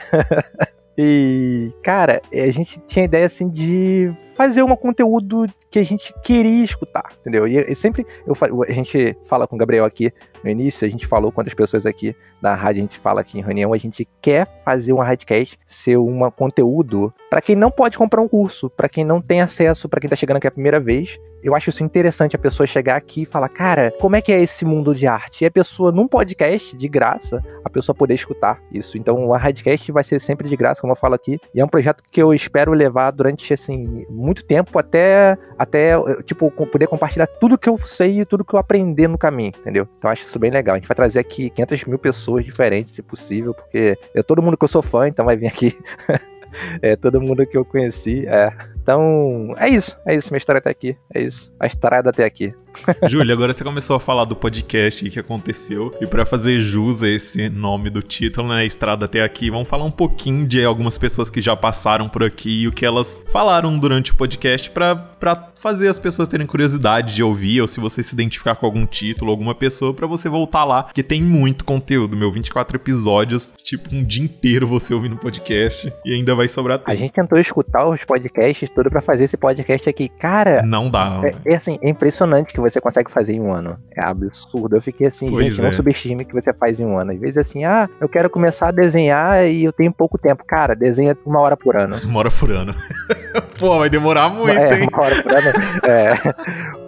E, 0.98 1.72
cara, 1.82 2.22
a 2.34 2.52
gente 2.52 2.82
tinha 2.86 3.06
a 3.06 3.08
ideia 3.08 3.26
assim 3.26 3.50
de 3.50 4.14
fazer 4.36 4.62
um 4.62 4.76
conteúdo 4.76 5.48
que 5.70 5.80
a 5.80 5.86
gente 5.86 6.14
queria 6.22 6.66
escutar, 6.66 7.14
entendeu? 7.22 7.48
E, 7.48 7.56
e 7.58 7.76
sempre 7.76 8.06
eu, 8.28 8.36
a 8.68 8.74
gente 8.74 9.16
fala 9.24 9.48
com 9.48 9.56
o 9.56 9.58
Gabriel 9.58 9.86
aqui 9.86 10.12
no 10.44 10.50
início, 10.50 10.86
a 10.86 10.90
gente 10.90 11.08
falou 11.08 11.32
outras 11.36 11.54
pessoas 11.54 11.86
aqui 11.86 12.16
na 12.42 12.56
rádio, 12.56 12.80
a 12.80 12.84
gente 12.84 13.00
fala 13.00 13.22
aqui 13.22 13.40
em 13.40 13.42
reunião, 13.42 13.74
a 13.74 13.78
gente 13.78 14.08
quer 14.22 14.48
fazer 14.64 14.94
um 14.94 15.00
radcast 15.00 15.58
ser 15.66 15.98
um 15.98 16.30
conteúdo 16.32 17.14
para 17.30 17.42
quem 17.42 17.56
não 17.56 17.72
pode 17.72 17.98
comprar 17.98 18.22
um 18.22 18.28
curso, 18.28 18.70
para 18.70 18.90
quem 18.90 19.06
não 19.06 19.22
tem 19.22 19.42
acesso, 19.42 19.88
para 19.88 20.02
quem 20.02 20.10
tá 20.10 20.16
chegando 20.16 20.38
aqui 20.38 20.48
a 20.48 20.52
primeira 20.52 20.80
vez. 20.80 21.18
Eu 21.44 21.56
acho 21.56 21.70
isso 21.70 21.84
interessante 21.84 22.36
a 22.36 22.40
pessoa 22.40 22.68
chegar 22.68 22.96
aqui 22.96 23.24
e 23.24 23.26
falar, 23.26 23.50
cara, 23.50 23.92
como 24.00 24.16
é 24.16 24.22
que 24.22 24.32
é 24.32 24.40
esse 24.40 24.64
mundo 24.64 24.94
de 24.94 25.08
arte? 25.08 25.44
E 25.44 25.48
a 25.48 25.50
pessoa, 25.50 25.92
num 25.92 26.08
podcast 26.08 26.78
de 26.78 26.88
graça, 26.88 27.42
a 27.66 27.70
pessoa 27.70 27.96
poder 27.96 28.14
escutar 28.14 28.62
isso. 28.72 28.96
Então, 28.96 29.26
o 29.26 29.32
Radcast 29.32 29.92
vai 29.92 30.04
ser 30.04 30.22
sempre 30.22 30.48
de 30.48 30.56
graça, 30.56 30.82
como 30.82 30.94
eu 30.94 30.96
falo 30.96 31.16
aqui. 31.16 31.40
E 31.56 31.60
é 31.60 31.66
um 31.66 31.68
projeto 31.68 32.04
que 32.12 32.22
eu 32.22 32.32
espero 32.32 32.74
levar 32.74 33.10
durante, 33.10 33.52
assim, 33.52 34.06
muito 34.10 34.46
tempo 34.46 34.78
até, 34.78 35.36
até 35.58 35.96
tipo, 36.24 36.52
poder 36.52 36.86
compartilhar 36.86 37.26
tudo 37.26 37.58
que 37.58 37.70
eu 37.70 37.80
sei 37.86 38.22
e 38.22 38.26
tudo 38.26 38.46
que 38.46 38.54
eu 38.54 38.60
aprendi 38.60 39.08
no 39.08 39.18
caminho, 39.18 39.54
entendeu? 39.62 39.88
Então, 39.98 40.12
acho 40.12 40.24
isso 40.32 40.40
bem 40.40 40.50
legal. 40.50 40.76
A 40.76 40.80
gente 40.80 40.88
vai 40.88 40.96
trazer 40.96 41.20
aqui 41.20 41.50
500 41.50 41.86
mil 41.86 42.00
pessoas 42.00 42.44
diferentes, 42.44 42.96
se 42.96 43.02
possível, 43.02 43.54
porque 43.54 43.98
é 44.16 44.24
todo 44.24 44.42
mundo 44.42 44.58
que 44.58 44.64
eu 44.64 44.70
sou 44.70 44.82
fã, 44.82 45.08
então 45.08 45.26
vai 45.26 45.38
vir 45.38 45.48
aqui 45.48 45.78
é, 46.82 46.96
todo 46.96 47.22
mundo 47.22 47.46
que 47.46 47.58
eu 47.58 47.66
conheci. 47.66 48.26
É. 48.28 48.52
Então, 48.82 49.54
é 49.58 49.70
isso. 49.70 49.98
É 50.06 50.16
isso. 50.16 50.32
Minha 50.32 50.38
história 50.38 50.60
até 50.60 50.70
aqui. 50.70 50.98
É 51.14 51.22
isso. 51.22 51.54
A 51.60 51.68
estrada 51.68 52.10
até 52.10 52.24
aqui. 52.24 52.54
Júlia, 53.08 53.34
agora 53.34 53.54
você 53.54 53.64
começou 53.64 53.96
a 53.96 54.00
falar 54.00 54.26
do 54.26 54.36
podcast 54.36 55.10
que 55.10 55.20
aconteceu. 55.20 55.94
E 56.02 56.08
para 56.08 56.26
fazer 56.26 56.60
jus 56.60 57.04
a 57.04 57.10
esse 57.10 57.50
nome 57.50 57.90
do 57.90 58.02
título, 58.02 58.48
né? 58.50 58.66
Estrada 58.66 59.06
até 59.06 59.24
aqui, 59.24 59.50
vamos 59.50 59.68
falar 59.68 59.86
um 59.86 59.92
pouquinho 59.92 60.48
de 60.48 60.64
algumas 60.64 60.98
pessoas 60.98 61.30
que 61.30 61.42
já 61.42 61.56
passaram 61.56 62.08
por 62.08 62.24
aqui 62.24 62.64
e 62.64 62.68
o 62.68 62.72
que 62.72 62.86
elas 62.86 63.20
falaram 63.32 63.78
durante 63.78 64.12
o 64.12 64.16
podcast 64.16 64.70
para 64.70 65.52
fazer 65.56 65.88
as 65.88 66.00
pessoas 66.00 66.28
terem 66.28 66.48
curiosidade 66.48 67.14
de 67.14 67.24
ouvir, 67.24 67.62
ou 67.62 67.68
se 67.68 67.80
você 67.80 68.02
se 68.02 68.14
identificar 68.14 68.56
com 68.56 68.66
algum 68.66 68.86
título, 68.86 69.30
alguma 69.30 69.54
pessoa, 69.54 69.94
para 69.94 70.08
você 70.08 70.28
voltar 70.28 70.64
lá, 70.64 70.84
porque 70.84 71.04
tem 71.04 71.22
muito 71.22 71.64
conteúdo, 71.64 72.18
meu. 72.18 72.32
24 72.32 72.78
episódios, 72.78 73.54
tipo, 73.62 73.94
um 73.94 74.04
dia 74.04 74.24
inteiro 74.24 74.66
você 74.66 74.94
ouvindo 74.94 75.18
podcast 75.18 75.94
e 76.06 76.14
ainda 76.14 76.34
vai 76.34 76.48
sobrar 76.48 76.80
tempo. 76.80 76.92
A 76.92 76.96
gente 76.96 77.12
tentou 77.12 77.40
escutar 77.40 77.88
os 77.88 78.04
podcasts 78.04 78.70
tudo 78.70 78.90
para 78.90 79.02
fazer 79.02 79.26
esse 79.26 79.38
podcast 79.38 79.90
aqui. 79.90 80.08
Cara. 80.10 80.62
Não 80.64 80.90
dá. 80.90 81.22
É, 81.24 81.54
é 81.54 81.56
assim, 81.56 81.78
é 81.82 81.90
impressionante 81.90 82.54
que 82.54 82.61
você 82.62 82.80
consegue 82.80 83.12
fazer 83.12 83.34
em 83.34 83.42
um 83.42 83.52
ano. 83.52 83.78
É 83.96 84.04
absurdo. 84.04 84.76
Eu 84.76 84.82
fiquei 84.82 85.08
assim, 85.08 85.30
pois 85.30 85.46
gente, 85.48 85.62
é. 85.62 85.64
não 85.64 85.74
subestime 85.74 86.26
que 86.26 86.34
você 86.34 86.54
faz 86.54 86.80
em 86.80 86.86
um 86.86 86.98
ano. 86.98 87.12
Às 87.12 87.20
vezes 87.20 87.38
assim, 87.38 87.64
ah, 87.64 87.90
eu 88.00 88.08
quero 88.08 88.30
começar 88.30 88.70
a 88.70 88.72
desenhar 88.72 89.46
e 89.46 89.64
eu 89.64 89.74
tenho 89.74 89.92
pouco 89.92 90.18
tempo. 90.18 90.44
Cara, 90.46 90.76
desenha 90.76 91.18
uma 91.26 91.40
hora 91.40 91.58
por 91.58 91.76
ano. 91.76 92.00
Uma 92.12 92.20
hora 92.20 92.32
por 92.32 92.52
ano. 92.52 92.76
Pô, 93.58 93.80
vai 93.80 93.90
demorar 93.90 94.30
muito, 94.30 94.60
é, 94.60 94.82
hein? 94.82 94.88
Uma 94.92 95.04
hora 95.04 95.24
por 95.24 95.32
ano. 95.32 95.50
é. 95.88 96.14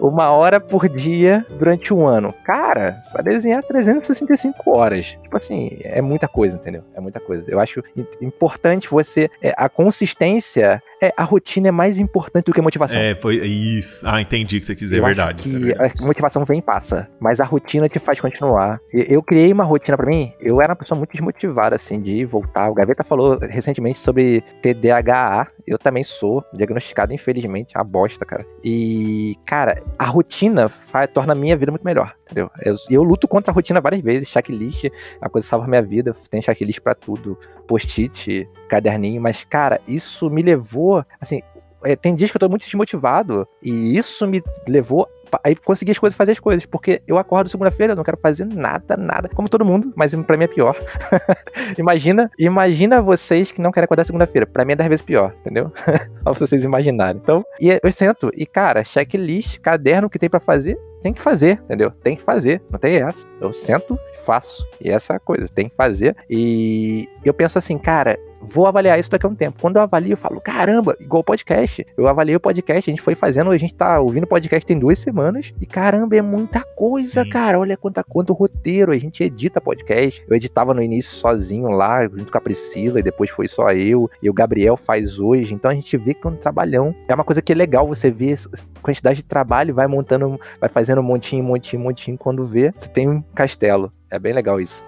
Uma 0.00 0.30
hora 0.32 0.60
por 0.60 0.88
dia 0.88 1.46
durante 1.58 1.94
um 1.94 2.06
ano. 2.06 2.34
Cara, 2.44 2.98
vai 3.12 3.22
desenhar 3.22 3.62
365 3.62 4.76
horas. 4.76 5.16
Tipo 5.22 5.36
assim, 5.36 5.70
é 5.82 6.02
muita 6.02 6.28
coisa, 6.28 6.56
entendeu? 6.56 6.82
É 6.94 7.00
muita 7.00 7.20
coisa. 7.20 7.44
Eu 7.48 7.58
acho 7.58 7.82
importante 8.20 8.90
você. 8.90 9.30
É, 9.40 9.54
a 9.56 9.68
consistência 9.68 10.82
é, 11.04 11.12
a 11.16 11.24
rotina 11.24 11.68
é 11.68 11.70
mais 11.70 11.98
importante 11.98 12.46
do 12.46 12.52
que 12.52 12.60
a 12.60 12.62
motivação. 12.62 12.98
É, 12.98 13.14
foi 13.14 13.36
isso. 13.36 14.04
Ah, 14.08 14.20
entendi 14.20 14.56
o 14.56 14.60
que 14.60 14.66
você 14.66 14.74
quis 14.74 14.84
dizer, 14.84 14.98
é 14.98 15.04
verdade. 15.04 15.42
que 15.42 15.54
é 15.54 15.58
verdade. 15.58 15.94
a 16.02 16.06
motivação 16.06 16.44
vem 16.44 16.58
e 16.58 16.62
passa, 16.62 17.08
mas 17.20 17.40
a 17.40 17.44
rotina 17.44 17.88
te 17.88 17.98
faz 17.98 18.20
continuar. 18.20 18.80
Eu 18.92 19.22
criei 19.22 19.52
uma 19.52 19.64
rotina 19.64 19.96
para 19.96 20.06
mim, 20.06 20.32
eu 20.40 20.60
era 20.60 20.72
uma 20.72 20.76
pessoa 20.76 20.96
muito 20.96 21.12
desmotivada, 21.12 21.76
assim, 21.76 22.00
de 22.00 22.24
voltar. 22.24 22.70
O 22.70 22.74
Gaveta 22.74 23.04
falou 23.04 23.38
recentemente 23.38 23.98
sobre 23.98 24.42
TDAH, 24.62 25.48
eu 25.66 25.78
também 25.78 26.02
sou 26.02 26.44
diagnosticado, 26.52 27.12
infelizmente, 27.12 27.76
a 27.76 27.84
bosta, 27.84 28.24
cara. 28.24 28.46
E, 28.62 29.34
cara, 29.44 29.82
a 29.98 30.06
rotina 30.06 30.68
faz, 30.68 31.10
torna 31.12 31.32
a 31.32 31.36
minha 31.36 31.56
vida 31.56 31.70
muito 31.70 31.84
melhor, 31.84 32.14
entendeu? 32.24 32.50
Eu, 32.62 32.74
eu 32.90 33.02
luto 33.02 33.28
contra 33.28 33.50
a 33.50 33.54
rotina 33.54 33.80
várias 33.80 34.02
vezes, 34.02 34.28
checklist, 34.28 34.86
a 35.20 35.28
coisa 35.28 35.46
salva 35.46 35.66
a 35.66 35.68
minha 35.68 35.82
vida, 35.82 36.12
tem 36.30 36.40
checklist 36.40 36.80
para 36.80 36.94
tudo, 36.94 37.38
post-it, 37.66 38.48
caderninho, 38.68 39.20
mas, 39.20 39.44
cara, 39.44 39.80
isso 39.86 40.30
me 40.30 40.42
levou, 40.42 41.04
assim, 41.20 41.40
é, 41.84 41.94
tem 41.94 42.14
dias 42.14 42.30
que 42.30 42.36
eu 42.36 42.40
tô 42.40 42.48
muito 42.48 42.64
desmotivado 42.64 43.46
e 43.62 43.96
isso 43.96 44.26
me 44.26 44.42
levou 44.66 45.08
aí 45.42 45.54
conseguir 45.56 45.92
as 45.92 45.98
coisas, 45.98 46.16
fazer 46.16 46.32
as 46.32 46.38
coisas, 46.38 46.64
porque 46.64 47.02
eu 47.06 47.18
acordo 47.18 47.48
segunda-feira, 47.48 47.94
não 47.94 48.04
quero 48.04 48.18
fazer 48.18 48.44
nada, 48.44 48.96
nada, 48.96 49.28
como 49.28 49.48
todo 49.48 49.64
mundo, 49.64 49.92
mas 49.96 50.14
para 50.14 50.36
mim 50.36 50.44
é 50.44 50.48
pior. 50.48 50.76
imagina, 51.76 52.30
imagina 52.38 53.02
vocês 53.02 53.50
que 53.50 53.60
não 53.60 53.72
querem 53.72 53.84
acordar 53.84 54.04
segunda-feira, 54.04 54.46
para 54.46 54.64
mim 54.64 54.72
é 54.72 54.76
10 54.76 54.88
vezes 54.88 55.02
pior, 55.02 55.34
entendeu? 55.40 55.70
pra 56.22 56.32
vocês 56.32 56.64
imaginarem. 56.64 57.20
Então, 57.22 57.44
e 57.60 57.68
eu 57.82 57.92
sento 57.92 58.30
e 58.34 58.46
cara, 58.46 58.84
checklist, 58.84 59.58
caderno 59.60 60.08
que 60.08 60.18
tem 60.18 60.30
para 60.30 60.40
fazer, 60.40 60.78
tem 61.02 61.12
que 61.12 61.20
fazer, 61.20 61.60
entendeu? 61.64 61.90
Tem 61.90 62.16
que 62.16 62.22
fazer, 62.22 62.62
não 62.70 62.78
tem 62.78 62.96
essa. 62.96 63.26
Eu 63.40 63.52
sento 63.52 63.98
faço. 64.24 64.66
E 64.80 64.90
essa 64.90 65.14
é 65.14 65.18
coisa, 65.18 65.46
tem 65.48 65.68
que 65.68 65.76
fazer. 65.76 66.16
E 66.30 67.04
eu 67.22 67.34
penso 67.34 67.58
assim, 67.58 67.76
cara, 67.76 68.18
vou 68.44 68.66
avaliar 68.66 68.98
isso 68.98 69.10
daqui 69.10 69.26
a 69.26 69.28
um 69.28 69.34
tempo. 69.34 69.58
Quando 69.60 69.76
eu 69.76 69.82
avalio, 69.82 70.12
eu 70.12 70.16
falo, 70.16 70.40
caramba, 70.40 70.96
igual 71.00 71.24
podcast. 71.24 71.86
Eu 71.96 72.08
avaliei 72.08 72.36
o 72.36 72.40
podcast, 72.40 72.90
a 72.90 72.92
gente 72.92 73.02
foi 73.02 73.14
fazendo, 73.14 73.50
a 73.50 73.58
gente 73.58 73.74
tá 73.74 73.98
ouvindo 74.00 74.26
podcast 74.26 74.64
tem 74.64 74.78
duas 74.78 74.98
semanas. 74.98 75.52
E 75.60 75.66
caramba, 75.66 76.16
é 76.16 76.22
muita 76.22 76.62
coisa, 76.76 77.24
Sim. 77.24 77.30
cara. 77.30 77.58
Olha 77.58 77.76
quanta, 77.76 78.02
quanto 78.04 78.32
roteiro. 78.32 78.92
A 78.92 78.98
gente 78.98 79.22
edita 79.22 79.60
podcast. 79.60 80.24
Eu 80.28 80.36
editava 80.36 80.74
no 80.74 80.82
início 80.82 81.12
sozinho 81.12 81.68
lá, 81.68 82.06
junto 82.06 82.30
com 82.30 82.38
a 82.38 82.40
Priscila, 82.40 83.00
e 83.00 83.02
depois 83.02 83.30
foi 83.30 83.48
só 83.48 83.70
eu. 83.72 84.10
E 84.22 84.28
o 84.28 84.34
Gabriel 84.34 84.76
faz 84.76 85.18
hoje. 85.18 85.54
Então 85.54 85.70
a 85.70 85.74
gente 85.74 85.96
vê 85.96 86.14
que 86.14 86.26
é 86.26 86.30
um 86.30 86.36
trabalhão. 86.36 86.94
É 87.08 87.14
uma 87.14 87.24
coisa 87.24 87.42
que 87.42 87.52
é 87.52 87.54
legal 87.54 87.86
você 87.86 88.10
ver 88.10 88.36
quantidade 88.82 89.16
de 89.16 89.24
trabalho, 89.24 89.74
vai 89.74 89.86
montando, 89.86 90.38
vai 90.60 90.68
fazendo 90.68 91.00
um 91.00 91.04
montinho, 91.04 91.42
montinho, 91.42 91.82
montinho. 91.82 92.18
Quando 92.18 92.44
vê, 92.44 92.72
você 92.76 92.88
tem 92.88 93.08
um 93.08 93.22
castelo. 93.34 93.92
É 94.10 94.18
bem 94.18 94.32
legal 94.32 94.60
isso. 94.60 94.84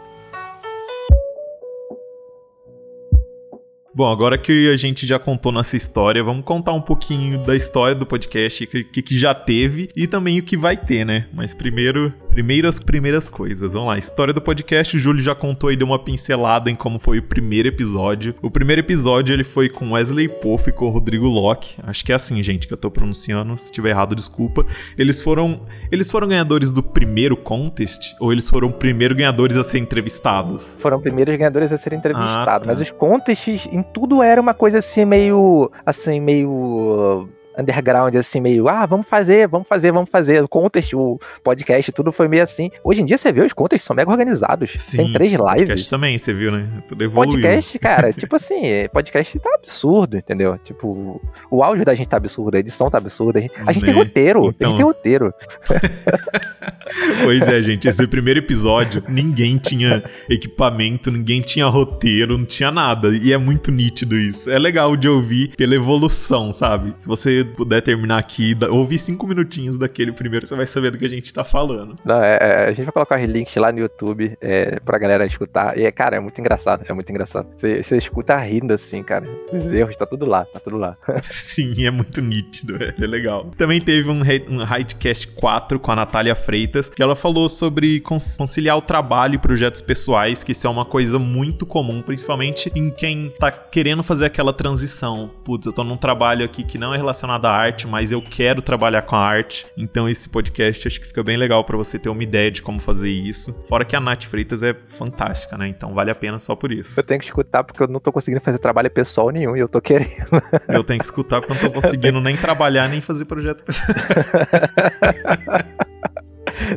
Bom, 3.96 4.12
agora 4.12 4.36
que 4.36 4.70
a 4.70 4.76
gente 4.76 5.06
já 5.06 5.18
contou 5.18 5.50
nossa 5.50 5.74
história, 5.74 6.22
vamos 6.22 6.44
contar 6.44 6.74
um 6.74 6.82
pouquinho 6.82 7.38
da 7.46 7.56
história 7.56 7.94
do 7.94 8.04
podcast, 8.04 8.64
o 8.64 8.66
que, 8.66 9.00
que, 9.00 9.16
já 9.16 9.32
teve 9.32 9.88
e 9.96 10.06
também 10.06 10.38
o 10.38 10.42
que 10.42 10.54
vai 10.54 10.76
ter, 10.76 11.02
né? 11.02 11.24
Mas 11.32 11.54
primeiro, 11.54 12.12
primeiras 12.28 12.78
primeiras 12.78 13.30
coisas. 13.30 13.72
Vamos 13.72 13.88
lá, 13.88 13.96
história 13.96 14.34
do 14.34 14.40
podcast, 14.42 14.94
o 14.94 14.98
Júlio 14.98 15.22
já 15.22 15.34
contou 15.34 15.72
e 15.72 15.76
deu 15.76 15.86
uma 15.86 15.98
pincelada 15.98 16.70
em 16.70 16.74
como 16.74 16.98
foi 16.98 17.20
o 17.20 17.22
primeiro 17.22 17.68
episódio. 17.68 18.34
O 18.42 18.50
primeiro 18.50 18.80
episódio 18.80 19.32
ele 19.32 19.42
foi 19.42 19.70
com 19.70 19.92
Wesley 19.92 20.28
Poff 20.28 20.68
e 20.68 20.72
com 20.74 20.84
o 20.84 20.90
Rodrigo 20.90 21.26
Locke. 21.26 21.76
Acho 21.82 22.04
que 22.04 22.12
é 22.12 22.16
assim, 22.16 22.42
gente, 22.42 22.68
que 22.68 22.74
eu 22.74 22.76
tô 22.76 22.90
pronunciando. 22.90 23.56
Se 23.56 23.64
estiver 23.64 23.88
errado, 23.88 24.14
desculpa. 24.14 24.66
Eles 24.98 25.22
foram, 25.22 25.62
eles 25.90 26.10
foram 26.10 26.28
ganhadores 26.28 26.70
do 26.70 26.82
primeiro 26.82 27.34
contest 27.34 28.14
ou 28.20 28.30
eles 28.30 28.50
foram 28.50 28.70
primeiro 28.70 29.14
ganhadores 29.14 29.56
a 29.56 29.64
ser 29.64 29.78
entrevistados? 29.78 30.76
Foram 30.82 31.00
primeiros 31.00 31.34
ganhadores 31.38 31.72
a 31.72 31.78
ser 31.78 31.94
entrevistados, 31.94 32.46
ah, 32.46 32.60
tá. 32.60 32.66
mas 32.66 32.78
os 32.78 32.90
contests 32.90 33.66
tudo 33.92 34.22
era 34.22 34.40
uma 34.40 34.54
coisa 34.54 34.78
assim 34.78 35.04
meio 35.04 35.70
assim 35.84 36.20
meio 36.20 37.28
underground, 37.58 38.14
assim, 38.16 38.40
meio, 38.40 38.68
ah, 38.68 38.86
vamos 38.86 39.08
fazer, 39.08 39.48
vamos 39.48 39.66
fazer, 39.66 39.92
vamos 39.92 40.10
fazer. 40.10 40.42
O 40.42 40.48
contest, 40.48 40.92
o 40.94 41.18
podcast, 41.42 41.90
tudo 41.92 42.12
foi 42.12 42.28
meio 42.28 42.42
assim. 42.42 42.70
Hoje 42.84 43.02
em 43.02 43.04
dia 43.04 43.18
você 43.18 43.32
vê, 43.32 43.42
os 43.42 43.52
contests 43.52 43.86
são 43.86 43.96
mega 43.96 44.10
organizados. 44.10 44.72
Sim, 44.76 44.98
Tem 44.98 45.12
três 45.12 45.32
lives. 45.32 45.44
Podcast 45.46 45.90
também, 45.90 46.18
você 46.18 46.32
viu, 46.32 46.52
né? 46.52 46.68
Tudo 46.88 47.04
evoluiu. 47.04 47.40
Podcast, 47.40 47.78
cara, 47.80 48.12
tipo 48.12 48.36
assim, 48.36 48.62
podcast 48.92 49.38
tá 49.38 49.54
absurdo, 49.54 50.16
entendeu? 50.16 50.58
Tipo, 50.58 51.20
o 51.50 51.62
áudio 51.62 51.84
da 51.84 51.94
gente 51.94 52.08
tá 52.08 52.16
absurdo, 52.16 52.56
a 52.56 52.60
edição 52.60 52.90
tá 52.90 52.98
absurda. 52.98 53.38
A 53.38 53.42
gente, 53.42 53.54
a 53.66 53.72
gente 53.72 53.84
tem 53.84 53.94
né? 53.94 54.00
roteiro, 54.00 54.48
então... 54.48 54.68
a 54.68 54.70
gente 54.70 54.76
tem 54.76 54.86
roteiro. 54.86 55.34
pois 57.24 57.42
é, 57.42 57.62
gente, 57.62 57.88
esse 57.88 58.06
primeiro 58.06 58.40
episódio, 58.40 59.02
ninguém 59.08 59.56
tinha 59.58 60.04
equipamento, 60.28 61.10
ninguém 61.10 61.40
tinha 61.40 61.66
roteiro, 61.66 62.36
não 62.36 62.44
tinha 62.44 62.70
nada. 62.70 63.08
E 63.08 63.32
é 63.32 63.38
muito 63.38 63.70
nítido 63.70 64.16
isso. 64.16 64.50
É 64.50 64.58
legal 64.58 64.96
de 64.96 65.08
ouvir 65.08 65.54
pela 65.56 65.74
evolução, 65.74 66.52
sabe? 66.52 66.94
Se 66.98 67.08
você 67.08 67.45
puder 67.46 67.80
terminar 67.82 68.18
aqui, 68.18 68.56
ouvir 68.70 68.98
cinco 68.98 69.26
minutinhos 69.26 69.76
daquele 69.76 70.12
primeiro, 70.12 70.46
você 70.46 70.54
vai 70.54 70.66
saber 70.66 70.90
do 70.90 70.98
que 70.98 71.04
a 71.04 71.08
gente 71.08 71.32
tá 71.32 71.44
falando. 71.44 71.96
Não, 72.04 72.22
é, 72.22 72.38
é 72.40 72.64
a 72.68 72.72
gente 72.72 72.84
vai 72.84 72.92
colocar 72.92 73.20
os 73.20 73.26
links 73.26 73.54
lá 73.56 73.72
no 73.72 73.78
YouTube 73.78 74.36
é, 74.40 74.80
pra 74.80 74.98
galera 74.98 75.24
escutar. 75.24 75.76
E, 75.78 75.84
é, 75.84 75.92
cara, 75.92 76.16
é 76.16 76.20
muito 76.20 76.40
engraçado, 76.40 76.84
é 76.88 76.92
muito 76.92 77.10
engraçado. 77.10 77.48
Você, 77.56 77.82
você 77.82 77.96
escuta 77.96 78.36
rindo 78.36 78.72
assim, 78.74 79.02
cara. 79.02 79.26
Os 79.52 79.72
erros, 79.72 79.96
tá 79.96 80.06
tudo 80.06 80.26
lá, 80.26 80.44
tá 80.44 80.60
tudo 80.60 80.76
lá. 80.76 80.96
Sim, 81.22 81.86
é 81.86 81.90
muito 81.90 82.20
nítido, 82.20 82.76
é, 82.82 82.94
é 83.02 83.06
legal. 83.06 83.50
Também 83.56 83.80
teve 83.80 84.10
um, 84.10 84.20
um 84.20 84.62
Hidecast 84.62 85.28
4 85.28 85.78
com 85.78 85.92
a 85.92 85.96
Natália 85.96 86.34
Freitas, 86.34 86.88
que 86.88 87.02
ela 87.02 87.14
falou 87.14 87.48
sobre 87.48 88.00
conciliar 88.00 88.76
o 88.76 88.82
trabalho 88.82 89.34
e 89.34 89.38
projetos 89.38 89.80
pessoais, 89.80 90.42
que 90.42 90.52
isso 90.52 90.66
é 90.66 90.70
uma 90.70 90.84
coisa 90.84 91.18
muito 91.18 91.66
comum, 91.66 92.02
principalmente 92.02 92.70
em 92.74 92.90
quem 92.90 93.32
tá 93.38 93.50
querendo 93.50 94.02
fazer 94.02 94.26
aquela 94.26 94.52
transição. 94.52 95.30
Putz, 95.44 95.66
eu 95.66 95.72
tô 95.72 95.84
num 95.84 95.96
trabalho 95.96 96.44
aqui 96.44 96.64
que 96.64 96.78
não 96.78 96.94
é 96.94 96.96
relacionado 96.96 97.35
relacionada 97.36 97.48
à 97.48 97.52
arte, 97.52 97.86
mas 97.86 98.10
eu 98.10 98.22
quero 98.22 98.62
trabalhar 98.62 99.02
com 99.02 99.14
a 99.16 99.20
arte. 99.20 99.66
Então 99.76 100.08
esse 100.08 100.28
podcast 100.28 100.88
acho 100.88 101.00
que 101.00 101.06
fica 101.06 101.22
bem 101.22 101.36
legal 101.36 101.64
para 101.64 101.76
você 101.76 101.98
ter 101.98 102.08
uma 102.08 102.22
ideia 102.22 102.50
de 102.50 102.62
como 102.62 102.78
fazer 102.78 103.10
isso. 103.10 103.54
Fora 103.68 103.84
que 103.84 103.94
a 103.94 104.00
Nath 104.00 104.24
Freitas 104.24 104.62
é 104.62 104.74
fantástica, 104.74 105.56
né? 105.56 105.68
Então 105.68 105.94
vale 105.94 106.10
a 106.10 106.14
pena 106.14 106.38
só 106.38 106.56
por 106.56 106.72
isso. 106.72 106.98
Eu 106.98 107.04
tenho 107.04 107.20
que 107.20 107.26
escutar 107.26 107.62
porque 107.64 107.82
eu 107.82 107.88
não 107.88 108.00
tô 108.00 108.12
conseguindo 108.12 108.40
fazer 108.40 108.58
trabalho 108.58 108.90
pessoal 108.90 109.30
nenhum 109.30 109.56
e 109.56 109.60
eu 109.60 109.68
tô 109.68 109.80
querendo. 109.80 110.06
Eu 110.68 110.84
tenho 110.84 110.98
que 110.98 111.04
escutar 111.04 111.40
porque 111.40 111.52
eu 111.52 111.56
não 111.56 111.68
tô 111.68 111.70
conseguindo 111.70 112.20
nem 112.20 112.36
trabalhar, 112.36 112.88
nem 112.88 113.00
fazer 113.00 113.24
projeto 113.24 113.64
pessoal. 113.64 113.96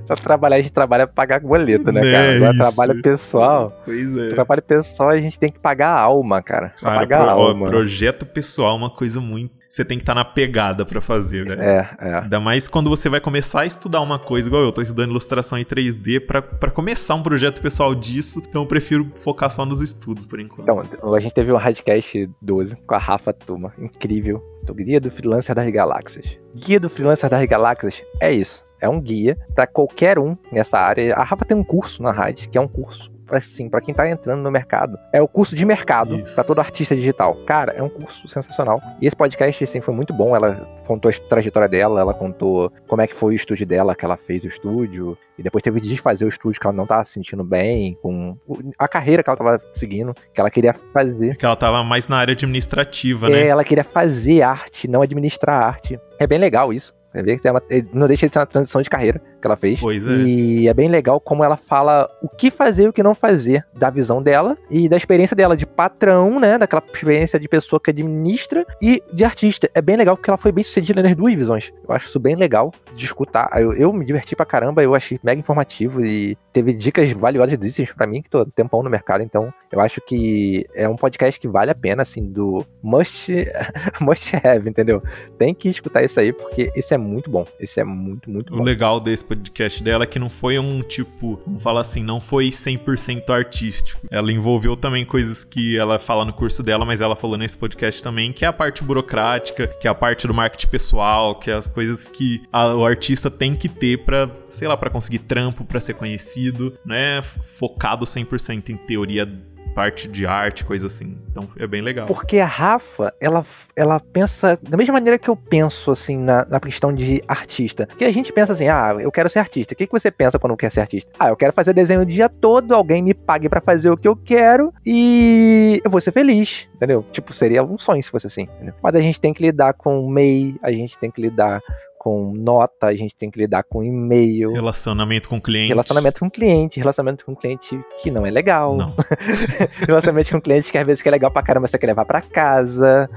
pra 0.05 0.15
trabalhar, 0.15 0.57
a 0.57 0.61
gente 0.61 0.71
trabalha 0.71 1.07
pra 1.07 1.15
pagar 1.15 1.39
boleto, 1.39 1.91
né, 1.91 2.01
cara? 2.01 2.25
É 2.25 2.35
Agora 2.37 2.57
trabalho 2.57 3.01
pessoal. 3.01 3.81
Pois 3.85 4.15
é. 4.15 4.29
Trabalho 4.29 4.61
pessoal, 4.61 5.09
a 5.09 5.17
gente 5.17 5.39
tem 5.39 5.51
que 5.51 5.59
pagar 5.59 5.89
a 5.89 5.99
alma, 5.99 6.41
cara. 6.41 6.73
cara 6.79 6.99
pagar 6.99 7.21
pro, 7.21 7.29
a 7.29 7.33
alma. 7.33 7.65
Projeto 7.65 8.25
pessoal 8.25 8.75
é 8.75 8.77
uma 8.77 8.89
coisa 8.89 9.19
muito 9.19 9.59
você 9.69 9.85
tem 9.85 9.99
que 9.99 10.01
estar 10.01 10.15
tá 10.15 10.19
na 10.19 10.25
pegada 10.25 10.83
para 10.83 10.99
fazer, 10.99 11.45
né? 11.45 11.55
É, 11.59 12.07
é. 12.07 12.19
Ainda 12.23 12.39
mais 12.39 12.67
quando 12.67 12.89
você 12.89 13.07
vai 13.07 13.21
começar 13.21 13.61
a 13.61 13.65
estudar 13.67 14.01
uma 14.01 14.17
coisa, 14.17 14.49
igual 14.49 14.63
eu 14.63 14.71
tô 14.71 14.81
estudando 14.81 15.11
ilustração 15.11 15.59
em 15.59 15.63
3D 15.63 16.25
para 16.25 16.71
começar 16.71 17.13
um 17.13 17.21
projeto 17.21 17.61
pessoal 17.61 17.93
disso, 17.93 18.41
então 18.49 18.63
eu 18.63 18.67
prefiro 18.67 19.11
focar 19.21 19.51
só 19.51 19.65
nos 19.65 19.81
estudos 19.81 20.25
por 20.25 20.39
enquanto. 20.39 20.63
Então, 20.63 21.13
a 21.13 21.19
gente 21.19 21.33
teve 21.35 21.51
um 21.51 21.55
Radcast 21.55 22.29
12 22.41 22.83
com 22.83 22.95
a 22.95 22.97
Rafa 22.97 23.31
Tuma, 23.31 23.71
incrível. 23.77 24.43
Do 24.63 24.73
Guia 24.73 24.99
do 24.99 25.09
Freelancer 25.11 25.55
das 25.55 25.71
Galáxias. 25.71 26.37
Guia 26.55 26.79
do 26.79 26.89
Freelancer 26.89 27.29
das 27.29 27.45
Galáxias 27.45 28.03
é 28.19 28.31
isso. 28.31 28.63
É 28.79 28.87
um 28.87 28.99
guia 28.99 29.37
para 29.53 29.67
qualquer 29.67 30.17
um 30.19 30.37
nessa 30.51 30.79
área. 30.79 31.15
A 31.15 31.23
Rafa 31.23 31.45
tem 31.45 31.57
um 31.57 31.63
curso 31.63 32.01
na 32.01 32.11
rádio, 32.11 32.49
que 32.49 32.57
é 32.57 32.61
um 32.61 32.67
curso 32.67 33.11
assim, 33.35 33.69
para 33.69 33.81
quem 33.81 33.93
tá 33.93 34.09
entrando 34.09 34.41
no 34.41 34.51
mercado. 34.51 34.97
É 35.13 35.21
o 35.21 35.27
curso 35.27 35.55
de 35.55 35.65
mercado 35.65 36.21
para 36.35 36.43
todo 36.43 36.59
artista 36.59 36.95
digital. 36.95 37.35
Cara, 37.45 37.73
é 37.73 37.83
um 37.83 37.89
curso 37.89 38.27
sensacional. 38.27 38.81
E 39.01 39.07
esse 39.07 39.15
podcast, 39.15 39.63
assim, 39.63 39.81
foi 39.81 39.93
muito 39.93 40.13
bom. 40.13 40.35
Ela 40.35 40.67
contou 40.85 41.09
a 41.09 41.13
trajetória 41.13 41.69
dela, 41.69 42.01
ela 42.01 42.13
contou 42.13 42.71
como 42.87 43.01
é 43.01 43.07
que 43.07 43.15
foi 43.15 43.33
o 43.33 43.35
estúdio 43.35 43.65
dela, 43.65 43.95
que 43.95 44.05
ela 44.05 44.17
fez 44.17 44.43
o 44.43 44.47
estúdio. 44.47 45.17
E 45.37 45.43
depois 45.43 45.61
teve 45.61 45.79
de 45.79 45.97
fazer 45.97 46.25
o 46.25 46.27
estúdio 46.27 46.59
que 46.59 46.67
ela 46.67 46.75
não 46.75 46.85
tava 46.85 47.03
se 47.03 47.13
sentindo 47.13 47.43
bem, 47.43 47.97
com 48.01 48.37
a 48.77 48.87
carreira 48.87 49.23
que 49.23 49.29
ela 49.29 49.37
tava 49.37 49.61
seguindo, 49.73 50.13
que 50.33 50.39
ela 50.39 50.49
queria 50.49 50.73
fazer. 50.73 51.37
Que 51.37 51.45
ela 51.45 51.55
tava 51.55 51.83
mais 51.83 52.07
na 52.07 52.17
área 52.17 52.33
administrativa, 52.33 53.27
é, 53.27 53.29
né? 53.29 53.41
É, 53.43 53.47
ela 53.47 53.63
queria 53.63 53.83
fazer 53.83 54.41
arte, 54.41 54.87
não 54.87 55.01
administrar 55.01 55.63
arte. 55.63 55.99
É 56.19 56.27
bem 56.27 56.39
legal 56.39 56.73
isso. 56.73 56.93
Você 57.11 57.23
vê 57.23 57.35
que 57.35 57.41
tem 57.41 57.51
uma, 57.51 57.61
não 57.93 58.07
deixa 58.07 58.27
de 58.27 58.33
ser 58.33 58.39
uma 58.39 58.45
transição 58.45 58.81
de 58.81 58.89
carreira 58.89 59.21
que 59.39 59.47
ela 59.47 59.55
fez. 59.55 59.79
Pois 59.79 60.07
é. 60.07 60.13
E 60.13 60.67
é 60.67 60.73
bem 60.73 60.87
legal 60.87 61.19
como 61.19 61.43
ela 61.43 61.57
fala 61.57 62.09
o 62.21 62.29
que 62.29 62.51
fazer 62.51 62.85
e 62.85 62.87
o 62.87 62.93
que 62.93 63.03
não 63.03 63.15
fazer 63.15 63.65
da 63.73 63.89
visão 63.89 64.21
dela 64.21 64.57
e 64.69 64.87
da 64.87 64.97
experiência 64.97 65.35
dela 65.35 65.55
de 65.55 65.65
patrão, 65.65 66.39
né? 66.39 66.57
Daquela 66.57 66.83
experiência 66.85 67.39
de 67.39 67.47
pessoa 67.47 67.79
que 67.79 67.89
administra 67.89 68.65
e 68.81 69.01
de 69.13 69.23
artista. 69.23 69.69
É 69.73 69.81
bem 69.81 69.95
legal 69.95 70.15
porque 70.15 70.29
ela 70.29 70.37
foi 70.37 70.51
bem 70.51 70.63
sucedida 70.63 71.01
nas 71.01 71.15
duas 71.15 71.33
visões. 71.33 71.71
Eu 71.87 71.95
acho 71.95 72.07
isso 72.07 72.19
bem 72.19 72.35
legal 72.35 72.73
de 72.93 73.05
escutar. 73.05 73.49
Eu, 73.55 73.73
eu 73.73 73.93
me 73.93 74.05
diverti 74.05 74.35
pra 74.35 74.45
caramba, 74.45 74.83
eu 74.83 74.95
achei 74.95 75.19
mega 75.23 75.39
informativo 75.39 76.03
e 76.03 76.37
teve 76.51 76.73
dicas 76.73 77.11
valiosas 77.11 77.57
disso 77.57 77.95
para 77.95 78.07
mim, 78.07 78.21
que 78.21 78.29
tô 78.29 78.45
tempão 78.45 78.83
no 78.83 78.89
mercado. 78.89 79.23
Então, 79.23 79.53
eu 79.71 79.79
acho 79.79 80.01
que 80.01 80.65
é 80.73 80.87
um 80.87 80.95
podcast 80.95 81.39
que 81.39 81.47
vale 81.47 81.71
a 81.71 81.75
pena, 81.75 82.01
assim, 82.01 82.29
do 82.31 82.65
must, 82.81 83.31
must 84.01 84.35
have, 84.35 84.69
entendeu? 84.69 85.01
Tem 85.37 85.53
que 85.53 85.69
escutar 85.69 86.03
isso 86.03 86.19
aí 86.19 86.33
porque 86.33 86.71
esse 86.75 86.93
é 86.93 86.97
muito 86.97 87.29
bom. 87.29 87.45
Esse 87.59 87.79
é 87.79 87.83
muito, 87.83 88.29
muito 88.29 88.53
bom. 88.53 88.61
O 88.61 88.63
legal 88.63 88.99
desse 88.99 89.23
podcast 89.29 89.83
dela, 89.83 90.07
que 90.07 90.17
não 90.17 90.27
foi 90.27 90.57
um 90.57 90.81
tipo, 90.81 91.39
vamos 91.45 91.61
falar 91.61 91.81
assim, 91.81 92.03
não 92.03 92.19
foi 92.19 92.49
100% 92.49 93.29
artístico. 93.29 94.01
Ela 94.09 94.31
envolveu 94.31 94.75
também 94.75 95.05
coisas 95.05 95.45
que 95.45 95.77
ela 95.77 95.99
fala 95.99 96.25
no 96.25 96.33
curso 96.33 96.63
dela, 96.63 96.83
mas 96.83 96.99
ela 96.99 97.15
falou 97.15 97.37
nesse 97.37 97.57
podcast 97.57 98.01
também, 98.01 98.33
que 98.33 98.43
é 98.43 98.47
a 98.47 98.53
parte 98.53 98.83
burocrática, 98.83 99.67
que 99.67 99.87
é 99.87 99.91
a 99.91 99.95
parte 99.95 100.27
do 100.27 100.33
marketing 100.33 100.67
pessoal, 100.67 101.35
que 101.35 101.51
é 101.51 101.53
as 101.53 101.67
coisas 101.67 102.07
que 102.07 102.41
a, 102.51 102.73
o 102.73 102.83
artista 102.83 103.29
tem 103.29 103.55
que 103.55 103.69
ter 103.69 104.03
para, 104.03 104.29
sei 104.49 104.67
lá, 104.67 104.75
para 104.75 104.89
conseguir 104.89 105.19
trampo, 105.19 105.63
para 105.63 105.79
ser 105.79 105.93
conhecido, 105.93 106.77
né? 106.83 107.21
Focado 107.57 108.05
100% 108.05 108.69
em 108.69 108.77
teoria 108.77 109.25
parte 109.73 110.07
de 110.07 110.25
arte, 110.25 110.65
coisa 110.65 110.87
assim. 110.87 111.17
Então 111.29 111.47
é 111.57 111.67
bem 111.67 111.81
legal. 111.81 112.05
Porque 112.05 112.39
a 112.39 112.45
Rafa, 112.45 113.13
ela, 113.19 113.45
ela 113.75 113.99
pensa 113.99 114.59
da 114.61 114.77
mesma 114.77 114.93
maneira 114.93 115.17
que 115.17 115.29
eu 115.29 115.35
penso, 115.35 115.91
assim, 115.91 116.17
na, 116.17 116.45
na 116.45 116.59
questão 116.59 116.93
de 116.93 117.23
artista. 117.27 117.87
Que 117.97 118.05
a 118.05 118.11
gente 118.11 118.33
pensa 118.33 118.53
assim, 118.53 118.67
ah, 118.67 118.95
eu 118.99 119.11
quero 119.11 119.29
ser 119.29 119.39
artista. 119.39 119.73
O 119.73 119.77
que, 119.77 119.85
que 119.87 119.91
você 119.91 120.11
pensa 120.11 120.39
quando 120.39 120.57
quer 120.57 120.71
ser 120.71 120.81
artista? 120.81 121.11
Ah, 121.17 121.29
eu 121.29 121.35
quero 121.35 121.53
fazer 121.53 121.73
desenho 121.73 122.01
o 122.01 122.05
dia 122.05 122.29
todo, 122.29 122.73
alguém 122.73 123.01
me 123.01 123.13
pague 123.13 123.47
para 123.47 123.61
fazer 123.61 123.89
o 123.89 123.97
que 123.97 124.07
eu 124.07 124.15
quero 124.15 124.73
e 124.85 125.79
eu 125.83 125.91
vou 125.91 126.01
ser 126.01 126.11
feliz, 126.11 126.67
entendeu? 126.75 127.05
Tipo, 127.11 127.31
seria 127.33 127.63
um 127.63 127.77
sonho 127.77 128.01
se 128.01 128.09
fosse 128.09 128.27
assim, 128.27 128.43
entendeu? 128.43 128.73
Mas 128.81 128.95
a 128.95 129.01
gente 129.01 129.19
tem 129.19 129.33
que 129.33 129.41
lidar 129.41 129.73
com 129.73 129.99
o 130.01 130.09
MEI, 130.09 130.55
a 130.61 130.71
gente 130.71 130.97
tem 130.97 131.11
que 131.11 131.21
lidar 131.21 131.61
com 131.99 132.31
nota, 132.33 132.87
a 132.87 132.95
gente 132.95 133.13
tem 133.13 133.29
que 133.29 133.37
lidar 133.37 133.63
com 133.63 133.83
e-mail. 133.83 134.53
Relacionamento 134.53 135.27
com 135.27 135.39
cliente. 135.39 135.67
Relacionamento 135.67 136.19
com 136.21 136.29
cliente, 136.29 136.79
relacionamento 136.79 137.25
com 137.25 137.35
cliente 137.35 137.77
que 138.01 138.09
não 138.09 138.25
é 138.25 138.31
legal. 138.31 138.77
Não. 138.77 138.95
relacionamento 139.85 140.31
com 140.31 140.39
cliente 140.39 140.71
que 140.71 140.77
às 140.77 140.87
vezes 140.87 141.03
que 141.03 141.09
é 141.09 141.11
legal 141.11 141.29
pra 141.29 141.43
caramba, 141.43 141.67
você 141.67 141.77
quer 141.77 141.87
levar 141.87 142.05
pra 142.05 142.21
casa. 142.21 143.09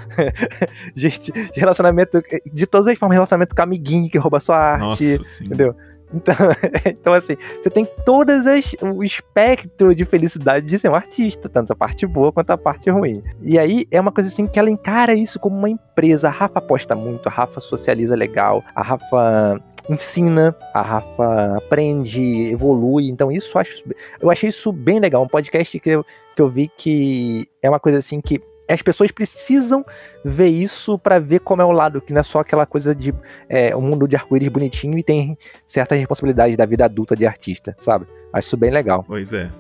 gente, 0.97 1.33
relacionamento 1.55 2.21
de 2.53 2.67
todas 2.67 2.89
as 2.89 2.99
formas, 2.99 3.15
relacionamento 3.15 3.55
com 3.55 3.63
amiguinho 3.63 4.11
que 4.11 4.19
rouba 4.19 4.41
sua 4.41 4.57
arte. 4.57 5.17
Nossa, 5.17 5.45
entendeu? 5.45 5.77
Então, 6.15 6.35
então 6.87 7.13
assim, 7.13 7.37
você 7.61 7.71
tem 7.71 7.87
todas 8.05 8.47
as 8.47 8.73
o 8.83 9.03
espectro 9.03 9.95
de 9.95 10.05
felicidade 10.05 10.67
de 10.67 10.79
ser 10.79 10.89
um 10.89 10.95
artista, 10.95 11.49
tanto 11.49 11.73
a 11.73 11.77
parte 11.77 12.07
boa 12.07 12.33
quanto 12.33 12.51
a 12.51 12.59
parte 12.59 12.91
ruim. 12.91 13.23
E 13.41 13.59
aí 13.59 13.85
é 13.91 14.01
uma 14.01 14.13
coisa 14.13 14.29
assim 14.29 14.47
que 14.47 14.59
ela 14.59 14.71
encara 14.71 15.15
isso 15.15 15.39
como 15.39 15.57
uma 15.57 15.71
empresa. 15.71 16.29
A 16.29 16.31
Rafa 16.31 16.59
aposta 16.59 16.95
muito, 16.95 17.29
a 17.29 17.33
Rafa 17.33 17.61
socializa 17.61 18.15
legal, 18.15 18.63
a 18.75 18.83
Rafa 18.83 19.61
ensina, 19.89 20.57
a 20.73 20.83
Rafa 20.83 21.57
aprende, 21.57 22.51
evolui. 22.53 23.09
Então 23.09 23.31
isso 23.31 23.57
eu 23.57 23.61
acho, 23.61 23.85
eu 24.21 24.31
achei 24.31 24.49
isso 24.49 24.73
bem 24.73 25.01
legal, 25.01 25.23
um 25.23 25.29
podcast 25.29 25.79
que 25.79 25.91
eu, 25.91 26.05
que 26.37 26.43
eu 26.43 26.49
vi 26.49 26.69
que 26.69 27.49
é 27.63 27.69
uma 27.69 27.81
coisa 27.81 27.99
assim 27.99 28.21
que 28.21 28.41
as 28.69 28.83
pessoas 28.83 29.11
precisam 29.11 29.85
ver 30.25 30.49
isso 30.49 30.99
para 30.99 31.19
ver 31.19 31.41
como 31.41 31.63
é 31.63 31.65
o 31.65 31.73
lado, 31.73 32.01
que 32.01 32.13
não 32.13 32.21
é 32.21 32.23
só 32.23 32.41
aquela 32.41 32.67
coisa 32.67 32.95
de 32.95 33.15
é, 33.49 33.75
um 33.77 33.83
mundo 33.83 34.07
de 34.07 34.17
arco-íris 34.17 34.49
bonitinho 34.49 34.99
e 34.99 35.03
tem 35.03 35.37
certas 35.67 35.99
responsabilidades 35.99 36.57
da 36.57 36.67
vida 36.67 36.85
adulta 36.85 37.17
de 37.17 37.27
artista, 37.27 37.77
sabe? 37.79 38.07
Acho 38.33 38.49
isso 38.49 38.57
bem 38.57 38.71
legal. 38.71 39.05
Pois 39.07 39.35
é. 39.35 39.51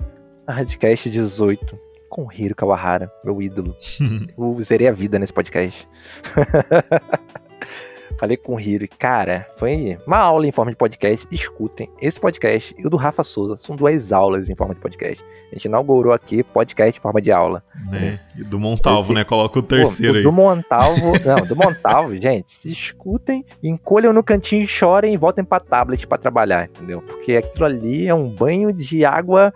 Radcast 0.48 1.10
18, 1.10 1.78
com 2.08 2.28
Hiro 2.32 2.54
Kawahara, 2.54 3.10
meu 3.24 3.40
ídolo. 3.40 3.76
Eu 4.36 4.60
zerei 4.60 4.88
a 4.88 4.92
vida 4.92 5.18
nesse 5.18 5.32
podcast. 5.32 5.88
Falei 8.18 8.36
com 8.36 8.54
o 8.54 8.60
Hiro. 8.60 8.86
Cara, 8.98 9.46
foi 9.56 9.98
uma 10.06 10.18
aula 10.18 10.46
em 10.46 10.52
forma 10.52 10.70
de 10.70 10.76
podcast. 10.76 11.26
Escutem 11.30 11.90
esse 12.00 12.20
podcast 12.20 12.74
e 12.78 12.86
o 12.86 12.90
do 12.90 12.96
Rafa 12.96 13.22
Souza. 13.24 13.56
São 13.56 13.74
duas 13.76 14.12
aulas 14.12 14.48
em 14.48 14.56
forma 14.56 14.74
de 14.74 14.80
podcast. 14.80 15.24
A 15.50 15.54
gente 15.54 15.64
inaugurou 15.66 16.12
aqui 16.12 16.42
podcast 16.42 16.98
em 16.98 17.02
forma 17.02 17.20
de 17.20 17.30
aula. 17.30 17.62
Né? 17.90 18.20
E 18.38 18.44
do 18.44 18.58
Montalvo, 18.58 19.02
Esse, 19.02 19.12
né? 19.14 19.24
Coloca 19.24 19.58
o 19.58 19.62
terceiro 19.62 20.12
pô, 20.12 20.12
do, 20.12 20.18
aí. 20.18 20.24
Do 20.24 20.32
Montalvo, 20.32 21.12
não, 21.24 21.46
do 21.46 21.56
Montalvo, 21.56 22.16
gente, 22.20 22.70
escutem, 22.70 23.44
encolham 23.62 24.12
no 24.12 24.22
cantinho, 24.22 24.66
chorem 24.66 25.14
e 25.14 25.16
voltem 25.16 25.44
pra 25.44 25.60
tablet 25.60 26.06
para 26.06 26.18
trabalhar, 26.18 26.64
entendeu? 26.64 27.02
Porque 27.02 27.36
aquilo 27.36 27.66
ali 27.66 28.06
é 28.06 28.14
um 28.14 28.28
banho 28.28 28.72
de 28.72 29.04
água 29.04 29.52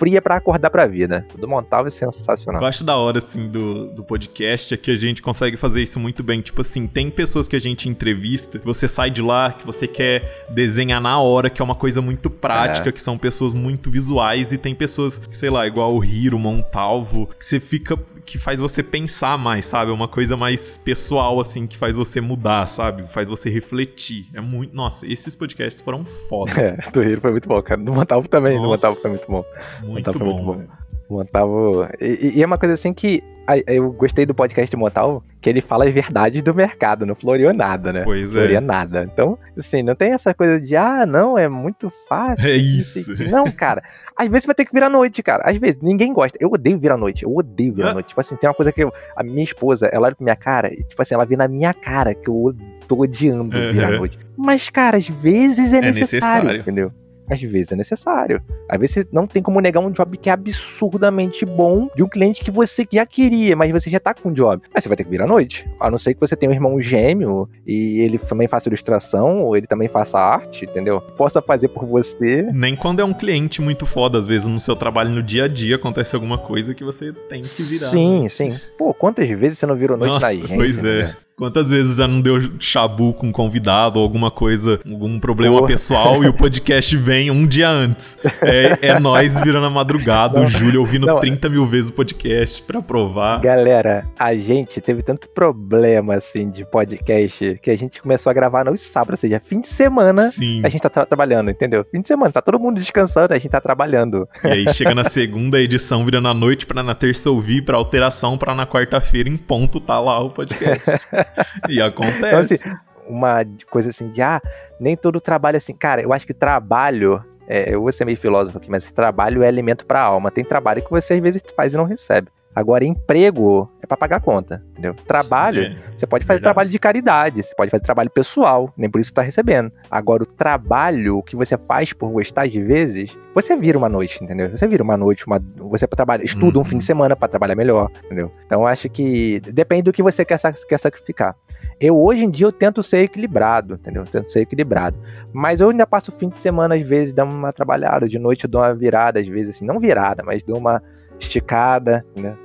fria 0.00 0.22
para 0.22 0.36
acordar 0.36 0.70
pra 0.70 0.86
vida. 0.86 1.26
O 1.34 1.38
do 1.38 1.46
Montalvo 1.46 1.88
é 1.88 1.90
sensacional. 1.90 2.62
Eu 2.62 2.66
acho 2.66 2.82
da 2.82 2.96
hora, 2.96 3.18
assim, 3.18 3.46
do, 3.48 3.88
do 3.88 4.02
podcast 4.02 4.72
é 4.72 4.76
que 4.78 4.90
a 4.90 4.96
gente 4.96 5.20
consegue 5.20 5.58
fazer 5.58 5.82
isso 5.82 6.00
muito 6.00 6.22
bem. 6.22 6.40
Tipo 6.40 6.62
assim, 6.62 6.86
tem 6.86 7.10
pessoas 7.10 7.46
que 7.46 7.54
a 7.54 7.60
gente 7.60 7.86
entrevista, 7.86 8.58
você 8.64 8.88
sai 8.88 9.10
de 9.10 9.20
lá, 9.20 9.52
que 9.52 9.66
você 9.66 9.86
quer 9.86 10.46
desenhar 10.48 11.02
na 11.02 11.20
hora, 11.20 11.50
que 11.50 11.60
é 11.60 11.64
uma 11.64 11.74
coisa 11.74 12.00
muito 12.00 12.30
prática, 12.30 12.88
é. 12.88 12.92
que 12.92 13.00
são 13.00 13.18
pessoas 13.18 13.52
muito 13.52 13.90
visuais, 13.90 14.52
e 14.52 14.58
tem 14.58 14.74
pessoas, 14.74 15.20
sei 15.32 15.50
lá, 15.50 15.66
igual 15.66 15.94
o 15.94 16.02
Hiro, 16.02 16.38
Montalvo, 16.38 17.28
que 17.38 17.44
você 17.44 17.60
fica 17.60 17.98
que 18.24 18.38
faz 18.38 18.60
você 18.60 18.82
pensar 18.82 19.38
mais, 19.38 19.66
sabe? 19.66 19.90
É 19.90 19.94
uma 19.94 20.08
coisa 20.08 20.36
mais 20.36 20.76
pessoal, 20.78 21.40
assim, 21.40 21.66
que 21.66 21.76
faz 21.76 21.96
você 21.96 22.20
mudar, 22.20 22.66
sabe? 22.66 23.04
Faz 23.08 23.28
você 23.28 23.50
refletir. 23.50 24.28
É 24.34 24.40
muito. 24.40 24.74
Nossa, 24.74 25.06
esses 25.06 25.34
podcasts 25.34 25.82
foram 25.82 26.04
fodas. 26.04 26.50
É, 26.60 26.90
do 26.90 27.02
Hiro 27.02 27.20
foi 27.20 27.30
muito 27.30 27.48
bom, 27.48 27.60
cara. 27.62 27.80
Do 27.80 27.92
Montalvo 27.92 28.28
também, 28.28 28.56
Nossa, 28.56 28.64
do 28.64 28.68
Montalvo 28.68 29.00
foi 29.00 29.10
muito 29.10 29.26
bom. 29.30 29.44
Muito 29.82 30.12
bom. 30.12 30.24
Muito 30.24 30.42
bom. 30.42 30.79
Montalvo. 31.12 31.86
E, 32.00 32.38
e, 32.38 32.42
é 32.42 32.46
uma 32.46 32.58
coisa 32.58 32.74
assim 32.74 32.92
que 32.92 33.22
eu 33.66 33.90
gostei 33.92 34.24
do 34.24 34.34
podcast 34.34 34.70
de 34.70 34.76
Montalvo, 34.76 35.24
que 35.40 35.48
ele 35.48 35.60
fala 35.60 35.84
as 35.84 35.92
verdades 35.92 36.42
do 36.42 36.54
mercado, 36.54 37.04
não 37.04 37.14
floreou 37.14 37.52
nada, 37.52 37.92
né? 37.92 38.02
Pois 38.04 38.30
floreou 38.30 38.58
é. 38.58 38.60
nada. 38.60 39.08
Então, 39.12 39.38
assim, 39.58 39.82
não 39.82 39.94
tem 39.94 40.12
essa 40.12 40.32
coisa 40.32 40.60
de, 40.60 40.76
ah, 40.76 41.04
não, 41.06 41.36
é 41.36 41.48
muito 41.48 41.90
fácil. 42.08 42.48
É 42.48 42.56
isso. 42.56 43.14
Não, 43.30 43.50
cara. 43.50 43.82
Às 44.16 44.28
vezes 44.28 44.46
vai 44.46 44.54
ter 44.54 44.64
que 44.64 44.72
virar 44.72 44.88
noite, 44.88 45.22
cara. 45.22 45.42
Às 45.44 45.56
vezes, 45.56 45.78
ninguém 45.82 46.12
gosta. 46.12 46.38
Eu 46.40 46.50
odeio 46.50 46.78
virar 46.78 46.96
noite. 46.96 47.24
Eu 47.24 47.34
odeio 47.34 47.74
virar 47.74 47.90
ah. 47.90 47.94
noite. 47.94 48.08
Tipo 48.08 48.20
assim, 48.20 48.36
tem 48.36 48.48
uma 48.48 48.54
coisa 48.54 48.70
que 48.70 48.84
eu, 48.84 48.92
a 49.16 49.24
minha 49.24 49.42
esposa, 49.42 49.86
ela 49.86 50.06
olha 50.06 50.14
pra 50.14 50.24
minha 50.24 50.36
cara 50.36 50.72
e, 50.72 50.84
tipo 50.84 51.00
assim, 51.00 51.14
ela 51.14 51.24
vê 51.24 51.36
na 51.36 51.48
minha 51.48 51.74
cara 51.74 52.14
que 52.14 52.28
eu 52.28 52.54
tô 52.86 53.00
odiando 53.00 53.56
uhum. 53.56 53.72
virar 53.72 53.90
noite. 53.92 54.18
Mas, 54.36 54.68
cara, 54.68 54.96
às 54.96 55.08
vezes 55.08 55.72
é, 55.72 55.78
é 55.78 55.80
necessário, 55.80 56.44
necessário, 56.44 56.60
entendeu? 56.60 56.92
Às 57.30 57.40
vezes 57.40 57.72
é 57.72 57.76
necessário. 57.76 58.42
Às 58.68 58.78
vezes 58.78 58.94
você 58.94 59.06
não 59.12 59.26
tem 59.26 59.42
como 59.42 59.60
negar 59.60 59.80
um 59.80 59.90
job 59.90 60.16
que 60.16 60.28
é 60.28 60.32
absurdamente 60.32 61.44
bom 61.46 61.88
de 61.94 62.02
um 62.02 62.08
cliente 62.08 62.42
que 62.42 62.50
você 62.50 62.86
já 62.90 63.06
queria, 63.06 63.56
mas 63.56 63.70
você 63.70 63.88
já 63.88 64.00
tá 64.00 64.14
com 64.14 64.30
o 64.30 64.34
job. 64.34 64.62
Mas 64.74 64.84
você 64.84 64.88
vai 64.88 64.96
ter 64.96 65.04
que 65.04 65.10
vir 65.10 65.22
à 65.22 65.26
noite. 65.26 65.68
A 65.78 65.90
não 65.90 65.98
ser 65.98 66.14
que 66.14 66.20
você 66.20 66.36
tenha 66.36 66.50
um 66.50 66.54
irmão 66.54 66.80
gêmeo 66.80 67.48
e 67.66 68.00
ele 68.00 68.18
também 68.18 68.48
faça 68.48 68.68
ilustração, 68.68 69.42
ou 69.42 69.56
ele 69.56 69.66
também 69.66 69.88
faça 69.88 70.18
arte, 70.18 70.64
entendeu? 70.64 71.00
Possa 71.00 71.40
fazer 71.40 71.68
por 71.68 71.86
você. 71.86 72.42
Nem 72.52 72.76
quando 72.76 73.00
é 73.00 73.04
um 73.04 73.12
cliente 73.12 73.60
muito 73.60 73.86
foda, 73.86 74.18
às 74.18 74.26
vezes 74.26 74.46
no 74.46 74.60
seu 74.60 74.76
trabalho 74.76 75.10
no 75.10 75.22
dia 75.22 75.44
a 75.44 75.48
dia 75.48 75.76
acontece 75.76 76.14
alguma 76.14 76.38
coisa 76.38 76.74
que 76.74 76.84
você 76.84 77.12
tem 77.28 77.42
que 77.42 77.62
virar. 77.62 77.90
Sim, 77.90 78.28
sim. 78.28 78.58
Pô, 78.78 78.92
quantas 78.94 79.28
vezes 79.28 79.58
você 79.58 79.66
não 79.66 79.76
virou 79.76 79.96
noite 79.96 80.12
Nossa, 80.12 80.26
na 80.26 80.32
agência? 80.32 80.56
Pois 80.56 80.78
é. 80.78 81.02
Né? 81.04 81.16
Quantas 81.40 81.70
vezes 81.70 81.96
já 81.96 82.06
não 82.06 82.20
deu 82.20 82.38
chabu 82.58 83.14
com 83.14 83.28
um 83.28 83.32
convidado 83.32 83.98
ou 83.98 84.02
alguma 84.02 84.30
coisa, 84.30 84.78
algum 84.86 85.18
problema 85.18 85.66
pessoal 85.66 86.22
e 86.22 86.28
o 86.28 86.34
podcast 86.36 86.94
vem 86.98 87.30
um 87.30 87.46
dia 87.46 87.66
antes? 87.66 88.18
É, 88.42 88.88
é 88.88 89.00
nós 89.00 89.40
virando 89.40 89.66
a 89.66 89.70
madrugada, 89.70 90.38
não, 90.38 90.44
o 90.44 90.50
Júlio 90.50 90.80
ouvindo 90.80 91.06
não, 91.06 91.18
30 91.18 91.48
mil 91.48 91.64
vezes 91.64 91.88
o 91.88 91.94
podcast 91.94 92.62
pra 92.64 92.82
provar. 92.82 93.40
Galera, 93.40 94.06
a 94.18 94.34
gente 94.34 94.82
teve 94.82 95.02
tanto 95.02 95.30
problema 95.30 96.16
assim 96.16 96.50
de 96.50 96.62
podcast 96.66 97.58
que 97.62 97.70
a 97.70 97.78
gente 97.78 98.02
começou 98.02 98.28
a 98.28 98.34
gravar 98.34 98.66
nos 98.66 98.80
sábados, 98.80 99.20
ou 99.20 99.20
seja, 99.22 99.40
fim 99.40 99.62
de 99.62 99.68
semana 99.68 100.30
Sim. 100.30 100.60
a 100.62 100.68
gente 100.68 100.82
tá 100.82 100.90
tra 100.90 101.06
trabalhando, 101.06 101.50
entendeu? 101.50 101.86
Fim 101.90 102.02
de 102.02 102.06
semana, 102.06 102.30
tá 102.30 102.42
todo 102.42 102.60
mundo 102.60 102.76
descansando, 102.76 103.32
a 103.32 103.38
gente 103.38 103.48
tá 103.48 103.62
trabalhando. 103.62 104.28
E 104.44 104.46
aí 104.46 104.74
chega 104.74 104.94
na 104.94 105.04
segunda 105.04 105.58
edição, 105.58 106.04
virando 106.04 106.28
a 106.28 106.34
noite 106.34 106.66
pra 106.66 106.82
na 106.82 106.94
terça 106.94 107.30
ouvir, 107.30 107.62
pra 107.62 107.78
alteração, 107.78 108.36
pra 108.36 108.54
na 108.54 108.66
quarta-feira 108.66 109.30
em 109.30 109.38
ponto 109.38 109.80
tá 109.80 109.98
lá 109.98 110.20
o 110.20 110.28
podcast. 110.28 110.84
e 111.68 111.80
acontece. 111.80 112.18
Então, 112.18 112.38
assim, 112.38 112.58
uma 113.06 113.44
coisa 113.70 113.90
assim 113.90 114.08
de, 114.08 114.22
ah, 114.22 114.40
nem 114.78 114.96
todo 114.96 115.20
trabalho 115.20 115.56
é 115.56 115.58
assim. 115.58 115.74
Cara, 115.74 116.02
eu 116.02 116.12
acho 116.12 116.26
que 116.26 116.34
trabalho, 116.34 117.24
é, 117.48 117.74
eu 117.74 117.82
vou 117.82 117.92
ser 117.92 118.04
meio 118.04 118.16
filósofo 118.16 118.58
aqui, 118.58 118.70
mas 118.70 118.90
trabalho 118.90 119.42
é 119.42 119.48
alimento 119.48 119.86
para 119.86 120.00
a 120.00 120.04
alma. 120.04 120.30
Tem 120.30 120.44
trabalho 120.44 120.82
que 120.82 120.90
você 120.90 121.14
às 121.14 121.20
vezes 121.20 121.42
faz 121.56 121.74
e 121.74 121.76
não 121.76 121.84
recebe. 121.84 122.28
Agora, 122.54 122.84
emprego 122.84 123.70
é 123.80 123.86
para 123.86 123.96
pagar 123.96 124.20
conta, 124.20 124.62
entendeu? 124.72 124.94
Trabalho, 125.06 125.62
é, 125.62 125.76
você 125.96 126.04
pode 126.04 126.24
fazer 126.24 126.38
verdade. 126.38 126.42
trabalho 126.42 126.68
de 126.68 126.78
caridade, 126.80 127.42
você 127.44 127.54
pode 127.54 127.70
fazer 127.70 127.82
trabalho 127.82 128.10
pessoal, 128.10 128.72
nem 128.76 128.90
por 128.90 129.00
isso 129.00 129.12
tá 129.12 129.22
recebendo. 129.22 129.70
Agora, 129.88 130.24
o 130.24 130.26
trabalho 130.26 131.22
que 131.22 131.36
você 131.36 131.56
faz 131.56 131.92
por 131.92 132.10
gostar 132.10 132.48
de 132.48 132.60
vezes, 132.60 133.16
você 133.32 133.56
vira 133.56 133.78
uma 133.78 133.88
noite, 133.88 134.22
entendeu? 134.22 134.50
Você 134.50 134.66
vira 134.66 134.82
uma 134.82 134.96
noite, 134.96 135.24
uma, 135.28 135.40
você 135.56 135.86
trabalha, 135.86 136.24
estuda 136.24 136.58
uhum. 136.58 136.62
um 136.62 136.64
fim 136.64 136.78
de 136.78 136.84
semana 136.84 137.14
para 137.14 137.28
trabalhar 137.28 137.54
melhor, 137.54 137.88
entendeu? 138.04 138.32
Então, 138.44 138.62
eu 138.62 138.66
acho 138.66 138.88
que 138.88 139.40
depende 139.40 139.82
do 139.82 139.92
que 139.92 140.02
você 140.02 140.24
quer, 140.24 140.40
quer 140.68 140.78
sacrificar. 140.78 141.36
Eu, 141.80 141.96
hoje 141.96 142.24
em 142.24 142.30
dia, 142.30 142.46
eu 142.46 142.52
tento 142.52 142.82
ser 142.82 142.98
equilibrado, 142.98 143.74
entendeu? 143.74 144.02
Eu 144.02 144.08
tento 144.08 144.30
ser 144.30 144.40
equilibrado. 144.40 144.98
Mas 145.32 145.60
eu 145.60 145.70
ainda 145.70 145.86
passo 145.86 146.10
o 146.10 146.14
fim 146.14 146.28
de 146.28 146.36
semana, 146.38 146.74
às 146.74 146.82
vezes, 146.82 147.14
dando 147.14 147.32
uma 147.32 147.52
trabalhada, 147.52 148.08
de 148.08 148.18
noite 148.18 148.44
eu 148.44 148.50
dou 148.50 148.60
uma 148.60 148.74
virada, 148.74 149.20
às 149.20 149.28
vezes, 149.28 149.56
assim, 149.56 149.64
não 149.64 149.78
virada, 149.78 150.22
mas 150.24 150.42
dou 150.42 150.58
uma 150.58 150.82
esticada, 151.20 152.04
né? 152.16 152.36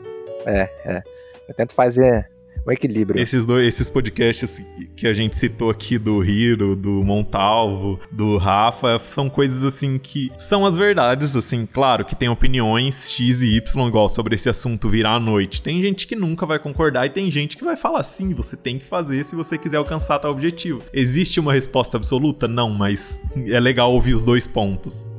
É, 0.45 0.69
é. 0.85 1.03
Eu 1.47 1.55
tento 1.55 1.73
fazer. 1.73 2.29
um 2.67 2.71
equilíbrio. 2.71 3.21
Esses 3.21 3.45
dois, 3.45 3.67
esses 3.67 3.89
podcasts 3.89 4.59
que 4.95 5.05
a 5.05 5.13
gente 5.13 5.37
citou 5.37 5.69
aqui 5.69 5.99
do 5.99 6.23
Hiro, 6.23 6.75
do 6.75 7.03
Montalvo, 7.03 7.99
do 8.11 8.37
Rafa, 8.37 8.99
são 9.05 9.29
coisas 9.29 9.63
assim 9.63 9.99
que 9.99 10.31
são 10.37 10.65
as 10.65 10.75
verdades, 10.75 11.35
assim, 11.35 11.67
claro 11.71 12.03
que 12.03 12.15
tem 12.15 12.27
opiniões 12.27 13.11
X 13.11 13.43
e 13.43 13.55
Y 13.55 13.87
igual 13.87 14.09
sobre 14.09 14.33
esse 14.33 14.49
assunto 14.49 14.89
virar 14.89 15.13
à 15.15 15.19
noite. 15.19 15.61
Tem 15.61 15.79
gente 15.79 16.07
que 16.07 16.15
nunca 16.15 16.45
vai 16.45 16.57
concordar 16.57 17.05
e 17.05 17.09
tem 17.09 17.29
gente 17.29 17.55
que 17.55 17.63
vai 17.63 17.77
falar 17.77 18.01
sim, 18.01 18.33
você 18.33 18.57
tem 18.57 18.79
que 18.79 18.85
fazer 18.85 19.23
se 19.23 19.35
você 19.35 19.57
quiser 19.59 19.77
alcançar 19.77 20.17
tal 20.17 20.31
objetivo. 20.31 20.81
Existe 20.91 21.39
uma 21.39 21.53
resposta 21.53 21.97
absoluta? 21.97 22.47
Não, 22.47 22.71
mas 22.71 23.19
é 23.47 23.59
legal 23.59 23.93
ouvir 23.93 24.15
os 24.15 24.25
dois 24.25 24.47
pontos. 24.47 25.13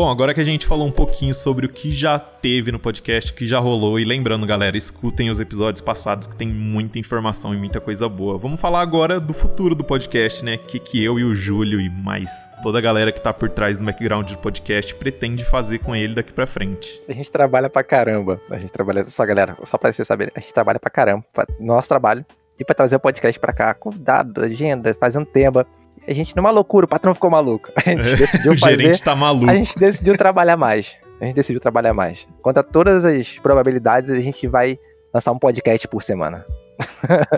Bom, 0.00 0.08
agora 0.08 0.32
que 0.32 0.40
a 0.40 0.44
gente 0.44 0.66
falou 0.66 0.86
um 0.86 0.90
pouquinho 0.90 1.34
sobre 1.34 1.66
o 1.66 1.68
que 1.68 1.92
já 1.92 2.18
teve 2.18 2.72
no 2.72 2.78
podcast, 2.78 3.30
o 3.30 3.34
que 3.34 3.46
já 3.46 3.58
rolou, 3.58 4.00
e 4.00 4.04
lembrando, 4.06 4.46
galera, 4.46 4.74
escutem 4.74 5.28
os 5.28 5.38
episódios 5.38 5.82
passados 5.82 6.26
que 6.26 6.34
tem 6.34 6.48
muita 6.48 6.98
informação 6.98 7.52
e 7.52 7.58
muita 7.58 7.82
coisa 7.82 8.08
boa. 8.08 8.38
Vamos 8.38 8.58
falar 8.58 8.80
agora 8.80 9.20
do 9.20 9.34
futuro 9.34 9.74
do 9.74 9.84
podcast, 9.84 10.42
né? 10.42 10.54
O 10.54 10.58
que, 10.60 10.78
que 10.78 11.04
eu 11.04 11.18
e 11.18 11.24
o 11.24 11.34
Júlio 11.34 11.78
e 11.78 11.90
mais 11.90 12.30
toda 12.62 12.78
a 12.78 12.80
galera 12.80 13.12
que 13.12 13.20
tá 13.20 13.30
por 13.30 13.50
trás 13.50 13.76
do 13.76 13.84
background 13.84 14.32
do 14.32 14.38
podcast 14.38 14.94
pretende 14.94 15.44
fazer 15.44 15.80
com 15.80 15.94
ele 15.94 16.14
daqui 16.14 16.32
pra 16.32 16.46
frente. 16.46 17.02
A 17.06 17.12
gente 17.12 17.30
trabalha 17.30 17.68
pra 17.68 17.84
caramba. 17.84 18.40
A 18.48 18.56
gente 18.56 18.72
trabalha, 18.72 19.04
só 19.04 19.26
galera, 19.26 19.54
só 19.64 19.76
pra 19.76 19.92
vocês 19.92 20.08
saberem, 20.08 20.32
a 20.34 20.40
gente 20.40 20.54
trabalha 20.54 20.80
pra 20.80 20.88
caramba. 20.88 21.26
Nosso 21.60 21.90
trabalho 21.90 22.24
e 22.58 22.64
para 22.64 22.74
trazer 22.74 22.96
o 22.96 23.00
podcast 23.00 23.38
para 23.38 23.52
cá, 23.52 23.74
convidado, 23.74 24.40
agenda, 24.40 24.96
fazendo 24.98 25.26
tema. 25.26 25.66
A 26.06 26.12
gente 26.12 26.36
numa 26.36 26.50
loucura, 26.50 26.86
o 26.86 26.88
patrão 26.88 27.14
ficou 27.14 27.30
maluco. 27.30 27.70
A 27.76 27.80
gente 27.80 28.16
decidiu 28.16 28.52
o 28.52 28.58
fazer, 28.58 28.78
gerente 28.78 29.02
tá 29.02 29.14
maluco. 29.14 29.50
A 29.50 29.54
gente 29.54 29.78
decidiu 29.78 30.16
trabalhar 30.16 30.56
mais. 30.56 30.96
A 31.20 31.24
gente 31.26 31.34
decidiu 31.34 31.60
trabalhar 31.60 31.92
mais. 31.92 32.26
Contra 32.42 32.62
todas 32.62 33.04
as 33.04 33.38
probabilidades, 33.38 34.10
a 34.10 34.20
gente 34.20 34.46
vai 34.46 34.78
lançar 35.12 35.32
um 35.32 35.38
podcast 35.38 35.86
por 35.86 36.02
semana. 36.02 36.46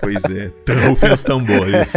Pois 0.00 0.24
é, 0.24 0.50
rufem 0.86 1.12
os 1.12 1.22
tambores. 1.22 1.92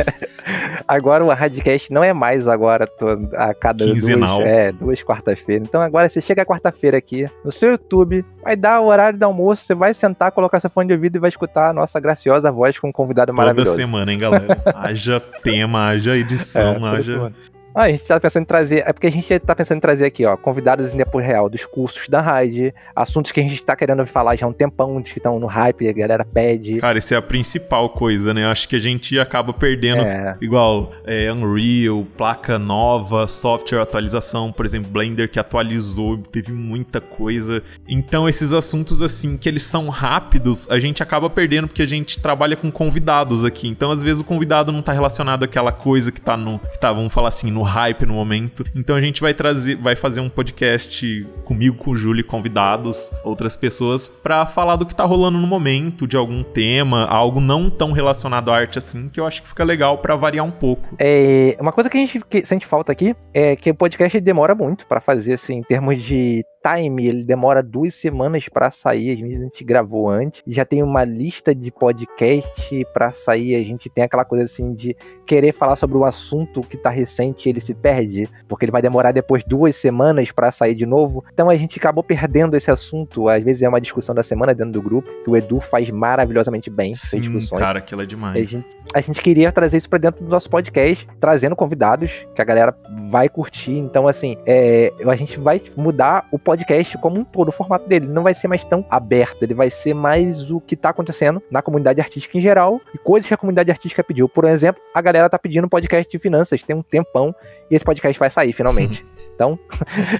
Agora 0.87 1.23
o 1.23 1.29
Radcast 1.29 1.91
não 1.91 2.03
é 2.03 2.13
mais 2.13 2.47
agora 2.47 2.87
a 3.35 3.53
cada 3.53 3.85
Quinzenal. 3.85 4.37
duas, 4.37 4.49
é, 4.49 4.71
duas 4.71 5.03
quarta-feiras. 5.03 5.67
Então 5.67 5.81
agora 5.81 6.07
você 6.07 6.21
chega 6.21 6.45
quarta-feira 6.45 6.97
aqui 6.97 7.29
no 7.43 7.51
seu 7.51 7.71
YouTube, 7.71 8.23
vai 8.43 8.55
dar 8.55 8.81
o 8.81 8.87
horário 8.87 9.17
do 9.17 9.23
almoço, 9.23 9.63
você 9.63 9.73
vai 9.73 9.93
sentar, 9.93 10.31
colocar 10.31 10.59
seu 10.59 10.69
fone 10.69 10.87
de 10.87 10.93
ouvido 10.93 11.15
e 11.15 11.19
vai 11.19 11.29
escutar 11.29 11.69
a 11.69 11.73
nossa 11.73 11.99
graciosa 11.99 12.51
voz 12.51 12.77
com 12.77 12.89
um 12.89 12.91
convidado 12.91 13.31
Toda 13.31 13.41
maravilhoso. 13.41 13.71
Toda 13.71 13.85
semana, 13.85 14.11
hein, 14.11 14.17
galera? 14.17 14.61
haja 14.75 15.19
tema, 15.19 15.89
haja 15.89 16.15
edição, 16.15 16.85
É, 16.85 16.97
haja... 16.97 17.33
Ah, 17.75 17.83
a 17.83 17.89
gente 17.89 18.03
tá 18.05 18.17
pensando 18.19 18.43
em 18.43 18.45
trazer. 18.45 18.83
É 18.87 18.93
porque 18.93 19.07
a 19.07 19.11
gente 19.11 19.37
tá 19.39 19.53
pensando 19.53 19.77
em 19.77 19.81
trazer 19.81 20.05
aqui, 20.05 20.25
ó, 20.25 20.37
convidados 20.37 20.93
em 20.93 20.97
tempo 20.97 21.17
real 21.19 21.49
dos 21.49 21.65
cursos 21.65 22.07
da 22.07 22.21
Raid, 22.21 22.73
assuntos 22.95 23.33
que 23.33 23.39
a 23.41 23.43
gente 23.43 23.61
tá 23.61 23.75
querendo 23.75 24.05
falar 24.05 24.37
já 24.37 24.45
há 24.45 24.49
um 24.49 24.53
tempão, 24.53 25.01
que 25.03 25.09
estão 25.17 25.37
no 25.39 25.45
hype, 25.45 25.89
a 25.89 25.91
galera 25.91 26.23
pede. 26.23 26.77
Cara, 26.77 26.97
isso 26.97 27.13
é 27.13 27.17
a 27.17 27.21
principal 27.21 27.89
coisa, 27.89 28.33
né? 28.33 28.45
Eu 28.45 28.49
acho 28.49 28.69
que 28.69 28.77
a 28.77 28.79
gente 28.79 29.19
acaba 29.19 29.51
perdendo, 29.51 30.01
É. 30.03 30.37
igual 30.39 30.91
é, 31.05 31.29
Unreal, 31.33 32.05
placa 32.17 32.57
nova, 32.57 33.27
software 33.27 33.81
atualização, 33.81 34.53
por 34.53 34.65
exemplo, 34.65 34.89
Blender 34.89 35.29
que 35.29 35.37
atualizou, 35.39 36.17
teve 36.17 36.53
muita 36.53 37.01
coisa. 37.01 37.61
Então, 37.89 38.29
esses 38.29 38.53
assuntos, 38.53 39.01
assim, 39.01 39.35
que 39.35 39.49
eles 39.49 39.63
são 39.63 39.89
rápidos, 39.89 40.69
a 40.71 40.79
gente 40.79 41.03
acaba 41.03 41.29
perdendo 41.29 41.67
porque 41.67 41.81
a 41.81 41.85
gente 41.87 42.21
trabalha 42.21 42.55
com 42.55 42.71
convidados 42.71 43.43
aqui. 43.43 43.67
Então, 43.67 43.91
às 43.91 44.01
vezes, 44.01 44.21
o 44.21 44.25
convidado 44.25 44.71
não 44.71 44.81
tá 44.81 44.93
relacionado 44.93 45.43
àquela 45.43 45.73
coisa 45.73 46.09
que 46.09 46.21
tá 46.21 46.37
no. 46.37 46.57
Que 46.59 46.79
tá, 46.79 46.93
vamos 46.93 47.13
falar 47.13 47.27
assim, 47.27 47.51
no 47.51 47.64
hype 47.65 48.05
no 48.05 48.13
momento. 48.13 48.63
Então 48.75 48.95
a 48.95 49.01
gente 49.01 49.21
vai 49.21 49.33
trazer, 49.33 49.75
vai 49.75 49.95
fazer 49.95 50.21
um 50.21 50.29
podcast 50.29 51.27
comigo, 51.43 51.75
com 51.75 51.91
o 51.91 51.97
Júlio, 51.97 52.23
convidados, 52.23 53.11
outras 53.23 53.55
pessoas, 53.57 54.07
pra 54.07 54.45
falar 54.45 54.75
do 54.75 54.85
que 54.85 54.95
tá 54.95 55.03
rolando 55.03 55.37
no 55.37 55.47
momento, 55.47 56.07
de 56.07 56.15
algum 56.15 56.43
tema, 56.43 57.05
algo 57.05 57.41
não 57.41 57.69
tão 57.69 57.91
relacionado 57.91 58.51
à 58.51 58.55
arte 58.55 58.77
assim, 58.77 59.09
que 59.09 59.19
eu 59.19 59.27
acho 59.27 59.41
que 59.43 59.49
fica 59.49 59.63
legal 59.63 59.97
pra 59.97 60.15
variar 60.15 60.45
um 60.45 60.51
pouco. 60.51 60.95
É, 60.99 61.57
uma 61.59 61.71
coisa 61.71 61.89
que 61.89 61.97
a 61.97 61.99
gente 61.99 62.21
sente 62.45 62.65
falta 62.65 62.91
aqui 62.91 63.15
é 63.33 63.55
que 63.55 63.71
o 63.71 63.75
podcast 63.75 64.19
demora 64.19 64.55
muito 64.55 64.85
pra 64.85 65.01
fazer, 65.01 65.33
assim, 65.33 65.55
em 65.55 65.63
termos 65.63 66.01
de 66.01 66.43
time, 66.65 67.05
ele 67.05 67.23
demora 67.23 67.61
duas 67.61 67.93
semanas 67.93 68.49
pra 68.49 68.71
sair. 68.71 69.11
Às 69.13 69.19
vezes 69.19 69.37
a 69.37 69.43
gente 69.43 69.63
gravou 69.63 70.09
antes, 70.09 70.41
já 70.47 70.65
tem 70.65 70.81
uma 70.81 71.03
lista 71.03 71.53
de 71.53 71.71
podcast 71.71 72.85
pra 72.93 73.11
sair. 73.11 73.55
A 73.55 73.63
gente 73.63 73.89
tem 73.89 74.03
aquela 74.03 74.25
coisa 74.25 74.45
assim 74.45 74.73
de 74.73 74.95
querer 75.25 75.53
falar 75.53 75.75
sobre 75.75 75.97
o 75.97 76.05
assunto 76.05 76.61
que 76.61 76.77
tá 76.77 76.89
recente, 76.89 77.47
ele 77.47 77.61
se 77.61 77.73
perde, 77.73 78.29
porque 78.47 78.65
ele 78.65 78.71
vai 78.71 78.81
demorar 78.81 79.11
depois 79.11 79.43
duas 79.43 79.75
semanas 79.75 80.31
pra 80.31 80.51
sair 80.51 80.75
de 80.75 80.85
novo. 80.85 81.23
Então 81.33 81.49
a 81.49 81.55
gente 81.55 81.77
acabou 81.77 82.03
perdendo 82.03 82.55
esse 82.55 82.71
assunto. 82.71 83.29
Às 83.29 83.43
vezes 83.43 83.61
é 83.61 83.69
uma 83.69 83.81
discussão 83.81 84.15
da 84.15 84.23
semana 84.23 84.53
dentro 84.53 84.73
do 84.73 84.81
grupo, 84.81 85.09
que 85.23 85.29
o 85.29 85.37
Edu 85.37 85.59
faz 85.59 85.89
maravilhosamente 85.89 86.69
bem, 86.69 86.93
Sim, 86.93 87.19
discussões. 87.19 87.59
cara, 87.59 87.79
aquilo 87.79 88.01
é 88.01 88.05
demais. 88.05 88.35
A 88.35 88.43
gente, 88.43 88.77
a 88.93 89.01
gente 89.01 89.21
queria 89.21 89.51
trazer 89.51 89.77
isso 89.77 89.89
pra 89.89 89.99
dentro 89.99 90.23
do 90.23 90.29
nosso 90.29 90.49
podcast, 90.49 91.07
trazendo 91.19 91.55
convidados 91.55 92.25
que 92.33 92.41
a 92.41 92.45
galera 92.45 92.75
vai 93.09 93.29
curtir. 93.29 93.77
Então, 93.77 94.07
assim, 94.07 94.37
é, 94.45 94.91
a 95.05 95.15
gente 95.15 95.39
vai 95.39 95.61
mudar 95.75 96.27
o 96.31 96.39
podcast 96.39 96.54
como 97.01 97.19
um 97.19 97.23
todo, 97.23 97.49
o 97.49 97.51
formato 97.51 97.87
dele. 97.87 98.05
Ele 98.05 98.13
não 98.13 98.23
vai 98.23 98.33
ser 98.33 98.47
mais 98.47 98.63
tão 98.63 98.85
aberto, 98.89 99.43
ele 99.43 99.53
vai 99.53 99.69
ser 99.69 99.93
mais 99.93 100.49
o 100.51 100.59
que 100.59 100.75
tá 100.75 100.89
acontecendo 100.89 101.41
na 101.49 101.61
comunidade 101.61 101.99
artística 101.99 102.37
em 102.37 102.41
geral 102.41 102.79
e 102.93 102.97
coisas 102.97 103.27
que 103.27 103.33
a 103.33 103.37
comunidade 103.37 103.71
artística 103.71 104.03
pediu. 104.03 104.29
Por 104.29 104.45
exemplo, 104.45 104.81
a 104.93 105.01
galera 105.01 105.29
tá 105.29 105.39
pedindo 105.39 105.67
podcast 105.67 106.11
de 106.11 106.19
finanças, 106.19 106.63
tem 106.63 106.75
um 106.75 106.81
tempão, 106.81 107.33
e 107.69 107.75
esse 107.75 107.83
podcast 107.83 108.19
vai 108.19 108.29
sair 108.29 108.53
finalmente. 108.53 109.05
Então, 109.35 109.59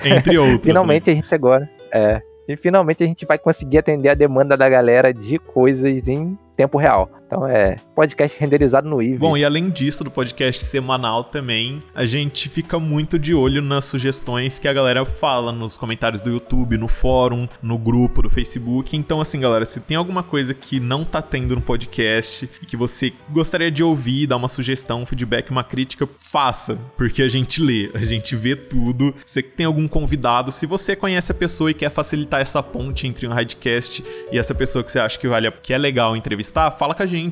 Entre 0.04 0.38
outros. 0.38 0.58
né? 0.60 0.63
finalmente 0.63 1.10
a 1.10 1.15
gente 1.15 1.34
agora. 1.34 1.69
É. 1.89 2.21
E 2.50 2.58
finalmente 2.58 3.02
a 3.02 3.08
gente 3.08 3.26
vai 3.26 3.38
conseguir 3.38 3.78
atender 3.78 4.10
a 4.10 4.13
demanda 4.13 4.58
da 4.58 4.67
galera 4.67 5.13
de 5.13 5.39
coisas 5.39 6.06
em 6.10 6.38
tempo 6.56 6.78
real. 6.78 7.10
Então 7.36 7.45
é 7.45 7.76
podcast 7.93 8.39
renderizado 8.39 8.88
no 8.88 9.02
Eevee. 9.02 9.17
Bom, 9.17 9.36
e 9.36 9.43
além 9.43 9.69
disso, 9.69 10.06
do 10.06 10.12
podcast 10.12 10.63
semanal 10.63 11.21
também, 11.21 11.84
a 11.93 12.06
gente 12.06 12.48
fica 12.48 12.80
muito 12.80 13.19
de 13.19 13.34
olho 13.34 13.62
nas 13.62 13.84
sugestões 13.84 14.58
que 14.58 14.69
a 14.69 14.74
galera 14.74 15.04
fala 15.04 15.52
nos 15.52 15.78
comentários 15.78 16.21
do 16.21 16.30
YouTube, 16.30 16.78
no 16.78 16.88
fórum, 16.88 17.45
no 17.62 17.78
grupo 17.78 18.21
do 18.21 18.30
Facebook. 18.30 18.95
Então, 18.95 19.19
assim, 19.19 19.38
galera, 19.38 19.65
se 19.65 19.82
tem 19.82 19.98
alguma 19.98 20.24
coisa 20.24 20.54
que 20.54 20.80
não 20.80 21.04
tá 21.04 21.21
tendo 21.21 21.56
no 21.56 21.62
podcast 21.62 22.50
e 22.62 22.65
que 22.65 22.78
você 22.78 23.12
gostaria 23.30 23.69
de 23.69 23.84
ouvir, 23.84 24.28
dar 24.28 24.38
uma 24.38 24.48
sugestão, 24.48 25.02
um 25.02 25.06
feedback, 25.06 25.52
uma 25.52 25.63
crítica, 25.63 26.08
faça, 26.19 26.80
porque 26.98 27.21
a 27.21 27.28
gente 27.28 27.62
lê, 27.62 27.91
a 27.93 28.06
gente 28.06 28.34
vê 28.34 28.56
tudo. 28.56 29.13
Que 29.36 29.43
tem 29.43 29.65
algum 29.65 29.89
convidado, 29.89 30.54
se 30.54 30.65
você 30.65 30.95
conhece 30.95 31.34
a 31.34 31.36
pessoa 31.36 31.69
e 31.69 31.74
quer 31.74 31.89
facilitar 31.89 32.39
essa 32.39 32.63
ponte 32.63 33.06
entre 33.06 33.28
um 33.28 33.32
Radcast 33.34 34.02
e 34.32 34.39
essa 34.39 34.56
pessoa 34.56 34.82
que 34.82 34.89
você 34.89 35.00
acha 35.00 35.19
que 35.19 35.28
vale, 35.28 35.52
que 35.52 35.74
é 35.74 35.78
legal 35.78 36.15
entrevistar, 36.15 36.71
fala 36.71 36.95
com 36.95 37.04
a 37.04 37.06
gente. 37.06 37.25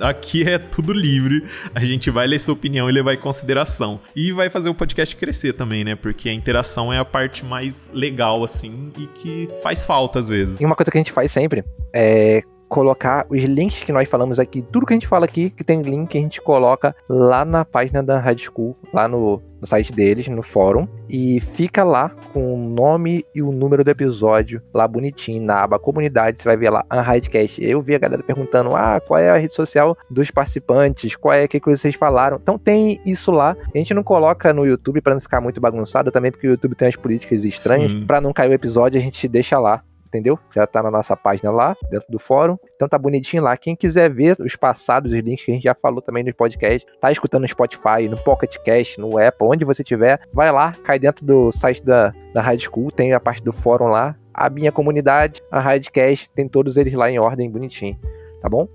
Aqui 0.00 0.48
é 0.48 0.58
tudo 0.58 0.92
livre. 0.92 1.44
A 1.74 1.80
gente 1.80 2.10
vai 2.10 2.26
ler 2.26 2.38
sua 2.38 2.54
opinião 2.54 2.88
e 2.88 2.92
levar 2.92 3.14
em 3.14 3.18
consideração. 3.18 4.00
E 4.14 4.32
vai 4.32 4.50
fazer 4.50 4.68
o 4.68 4.74
podcast 4.74 5.14
crescer 5.16 5.52
também, 5.52 5.84
né? 5.84 5.94
Porque 5.94 6.28
a 6.28 6.32
interação 6.32 6.92
é 6.92 6.98
a 6.98 7.04
parte 7.04 7.44
mais 7.44 7.90
legal, 7.92 8.42
assim, 8.44 8.90
e 8.98 9.06
que 9.06 9.48
faz 9.62 9.84
falta 9.84 10.18
às 10.18 10.28
vezes. 10.28 10.60
E 10.60 10.64
uma 10.64 10.76
coisa 10.76 10.90
que 10.90 10.98
a 10.98 11.00
gente 11.00 11.12
faz 11.12 11.32
sempre 11.32 11.64
é 11.92 12.42
colocar 12.70 13.26
os 13.28 13.42
links 13.42 13.82
que 13.82 13.92
nós 13.92 14.08
falamos 14.08 14.38
aqui, 14.38 14.62
tudo 14.62 14.86
que 14.86 14.94
a 14.94 14.96
gente 14.96 15.08
fala 15.08 15.24
aqui, 15.24 15.50
que 15.50 15.64
tem 15.64 15.82
link, 15.82 16.16
a 16.16 16.20
gente 16.20 16.40
coloca 16.40 16.94
lá 17.08 17.44
na 17.44 17.64
página 17.64 18.00
da 18.00 18.18
Rádio 18.18 18.44
School, 18.44 18.76
lá 18.94 19.08
no, 19.08 19.42
no 19.60 19.66
site 19.66 19.92
deles, 19.92 20.28
no 20.28 20.40
fórum, 20.40 20.86
e 21.08 21.40
fica 21.40 21.82
lá 21.82 22.10
com 22.32 22.54
o 22.54 22.56
nome 22.56 23.24
e 23.34 23.42
o 23.42 23.50
número 23.50 23.82
do 23.82 23.90
episódio, 23.90 24.62
lá 24.72 24.86
bonitinho, 24.86 25.42
na 25.42 25.64
aba 25.64 25.80
comunidade, 25.80 26.40
você 26.40 26.44
vai 26.44 26.56
ver 26.56 26.70
lá, 26.70 26.84
Unhidecast. 26.92 27.62
Eu 27.62 27.82
vi 27.82 27.96
a 27.96 27.98
galera 27.98 28.22
perguntando, 28.22 28.74
ah, 28.76 29.00
qual 29.04 29.18
é 29.18 29.30
a 29.30 29.36
rede 29.36 29.52
social 29.52 29.98
dos 30.08 30.30
participantes, 30.30 31.16
qual 31.16 31.34
é, 31.34 31.44
o 31.44 31.48
que, 31.48 31.58
que 31.58 31.68
vocês 31.68 31.96
falaram. 31.96 32.38
Então 32.40 32.56
tem 32.56 33.00
isso 33.04 33.32
lá, 33.32 33.56
a 33.74 33.78
gente 33.78 33.92
não 33.92 34.04
coloca 34.04 34.54
no 34.54 34.64
YouTube 34.64 35.00
para 35.00 35.14
não 35.14 35.20
ficar 35.20 35.40
muito 35.40 35.60
bagunçado, 35.60 36.12
também 36.12 36.30
porque 36.30 36.46
o 36.46 36.50
YouTube 36.50 36.76
tem 36.76 36.86
as 36.86 36.96
políticas 36.96 37.42
estranhas, 37.42 37.92
para 38.06 38.20
não 38.20 38.32
cair 38.32 38.50
o 38.50 38.54
episódio, 38.54 39.00
a 39.00 39.02
gente 39.02 39.26
deixa 39.26 39.58
lá 39.58 39.82
entendeu? 40.10 40.38
Já 40.52 40.66
tá 40.66 40.82
na 40.82 40.90
nossa 40.90 41.16
página 41.16 41.50
lá, 41.50 41.76
dentro 41.88 42.10
do 42.10 42.18
fórum. 42.18 42.58
Então 42.74 42.88
tá 42.88 42.98
bonitinho 42.98 43.42
lá. 43.42 43.56
Quem 43.56 43.76
quiser 43.76 44.10
ver 44.10 44.36
os 44.40 44.56
passados, 44.56 45.12
os 45.12 45.18
links 45.18 45.44
que 45.44 45.52
a 45.52 45.54
gente 45.54 45.64
já 45.64 45.74
falou 45.74 46.02
também 46.02 46.24
no 46.24 46.34
podcast, 46.34 46.86
tá 47.00 47.10
escutando 47.10 47.42
no 47.42 47.48
Spotify, 47.48 48.08
no 48.08 48.16
Pocket 48.18 48.56
Cast, 48.58 49.00
no 49.00 49.16
Apple, 49.16 49.46
onde 49.46 49.64
você 49.64 49.82
tiver, 49.82 50.20
vai 50.32 50.50
lá, 50.50 50.74
cai 50.84 50.98
dentro 50.98 51.24
do 51.24 51.52
site 51.52 51.82
da, 51.82 52.12
da 52.34 52.42
Rádio 52.42 52.68
School, 52.70 52.90
tem 52.90 53.12
a 53.12 53.20
parte 53.20 53.42
do 53.42 53.52
fórum 53.52 53.86
lá, 53.86 54.16
a 54.34 54.50
minha 54.50 54.72
comunidade, 54.72 55.40
a 55.50 55.60
Radcast, 55.60 56.28
tem 56.34 56.48
todos 56.48 56.76
eles 56.76 56.92
lá 56.92 57.10
em 57.10 57.18
ordem, 57.18 57.50
bonitinho, 57.50 57.98
tá 58.42 58.48
bom? 58.48 58.68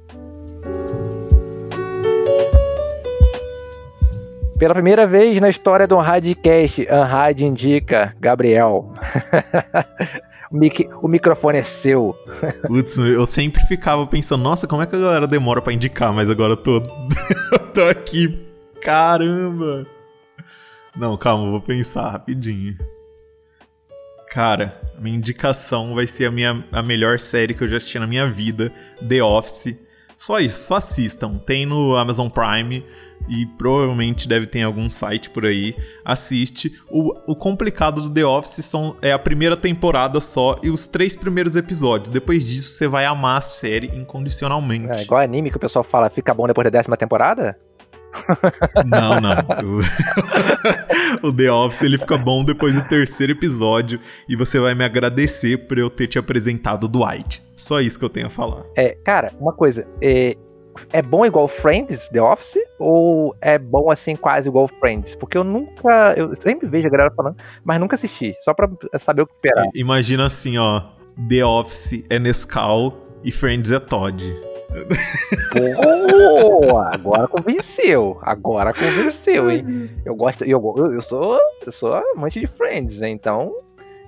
Pela 4.57 4.73
primeira 4.73 5.05
vez 5.05 5.39
na 5.41 5.49
história 5.49 5.85
do 5.85 5.97
Radcast, 5.97 6.87
Unrad 6.89 7.41
indica 7.41 8.15
Gabriel. 8.19 8.89
o, 10.55 10.57
mic- 10.57 10.89
o 11.01 11.07
microfone 11.07 11.57
é 11.59 11.63
seu. 11.63 12.15
Putz, 12.65 12.97
eu 12.97 13.25
sempre 13.25 13.61
ficava 13.67 14.07
pensando, 14.07 14.41
nossa, 14.43 14.65
como 14.67 14.81
é 14.81 14.85
que 14.85 14.95
a 14.95 14.99
galera 14.99 15.27
demora 15.27 15.61
pra 15.61 15.73
indicar, 15.73 16.13
mas 16.13 16.29
agora 16.29 16.53
eu 16.53 16.57
tô, 16.57 16.81
tô 17.75 17.83
aqui. 17.89 18.47
Caramba! 18.81 19.85
Não, 20.95 21.17
calma, 21.17 21.49
vou 21.51 21.59
pensar 21.61 22.09
rapidinho. 22.09 22.77
Cara, 24.29 24.81
minha 24.99 25.17
indicação 25.17 25.93
vai 25.93 26.07
ser 26.07 26.25
a, 26.25 26.31
minha, 26.31 26.63
a 26.71 26.81
melhor 26.81 27.19
série 27.19 27.53
que 27.53 27.63
eu 27.63 27.67
já 27.67 27.77
assisti 27.77 27.99
na 27.99 28.07
minha 28.07 28.29
vida, 28.29 28.71
The 29.07 29.21
Office. 29.21 29.75
Só 30.17 30.39
isso, 30.39 30.67
só 30.67 30.75
assistam. 30.75 31.37
Tem 31.39 31.65
no 31.65 31.95
Amazon 31.97 32.29
Prime 32.29 32.85
e 33.27 33.45
provavelmente 33.45 34.27
deve 34.27 34.45
ter 34.45 34.63
algum 34.63 34.89
site 34.89 35.29
por 35.29 35.45
aí. 35.45 35.75
Assiste. 36.03 36.79
O, 36.89 37.13
o 37.31 37.35
complicado 37.35 38.01
do 38.01 38.09
The 38.09 38.25
Office 38.25 38.65
são, 38.65 38.95
é 39.01 39.11
a 39.11 39.19
primeira 39.19 39.57
temporada 39.57 40.19
só 40.19 40.55
e 40.63 40.69
os 40.69 40.87
três 40.87 41.15
primeiros 41.15 41.55
episódios. 41.55 42.11
Depois 42.11 42.43
disso, 42.43 42.71
você 42.71 42.87
vai 42.87 43.05
amar 43.05 43.37
a 43.37 43.41
série 43.41 43.87
incondicionalmente. 43.95 44.91
É 44.91 45.01
igual 45.01 45.21
anime 45.21 45.49
que 45.49 45.57
o 45.57 45.59
pessoal 45.59 45.83
fala, 45.83 46.09
fica 46.09 46.33
bom 46.33 46.47
depois 46.47 46.65
da 46.65 46.69
décima 46.69 46.97
temporada? 46.97 47.57
Não, 48.85 49.19
não. 49.19 49.35
O, 51.21 51.27
o 51.27 51.33
The 51.33 51.51
Office 51.51 51.83
ele 51.83 51.97
fica 51.97 52.17
bom 52.17 52.43
depois 52.43 52.73
do 52.73 52.87
terceiro 52.87 53.33
episódio 53.33 53.99
e 54.27 54.35
você 54.35 54.59
vai 54.59 54.73
me 54.73 54.83
agradecer 54.83 55.67
por 55.67 55.77
eu 55.77 55.89
ter 55.89 56.07
te 56.07 56.17
apresentado 56.17 56.85
o 56.85 56.87
Dwight. 56.87 57.43
Só 57.55 57.81
isso 57.81 57.97
que 57.97 58.05
eu 58.05 58.09
tenho 58.09 58.27
a 58.27 58.29
falar. 58.29 58.63
É, 58.75 58.95
cara, 59.03 59.33
uma 59.39 59.53
coisa, 59.53 59.87
é, 60.01 60.35
é 60.91 61.01
bom 61.01 61.25
igual 61.25 61.47
Friends, 61.47 62.09
The 62.09 62.21
Office? 62.21 62.57
Ou 62.79 63.35
é 63.41 63.57
bom 63.57 63.91
assim, 63.91 64.15
quase 64.15 64.49
igual 64.49 64.67
Friends? 64.67 65.15
Porque 65.15 65.37
eu 65.37 65.43
nunca. 65.43 66.13
Eu 66.15 66.33
sempre 66.35 66.67
vejo 66.67 66.87
a 66.87 66.91
galera 66.91 67.11
falando, 67.15 67.37
mas 67.63 67.79
nunca 67.79 67.95
assisti. 67.95 68.35
Só 68.41 68.53
pra 68.53 68.69
saber 68.99 69.23
o 69.23 69.27
que 69.27 69.33
esperar. 69.33 69.65
Imagina 69.73 70.25
assim, 70.25 70.57
ó. 70.57 70.81
The 71.29 71.45
Office 71.45 72.03
é 72.09 72.19
Nescau 72.19 72.97
e 73.23 73.31
Friends 73.31 73.71
é 73.71 73.79
Todd. 73.79 74.23
Pô, 75.51 76.77
agora 76.91 77.27
convenceu. 77.27 78.19
Agora 78.21 78.73
convenceu, 78.73 79.49
hein? 79.49 79.89
Eu 80.03 80.15
gosto. 80.15 80.43
Eu, 80.43 80.61
eu, 80.91 81.01
sou, 81.01 81.39
eu 81.65 81.71
sou 81.71 81.93
amante 82.15 82.39
de 82.39 82.47
Friends, 82.47 82.99
né? 82.99 83.09
então. 83.09 83.53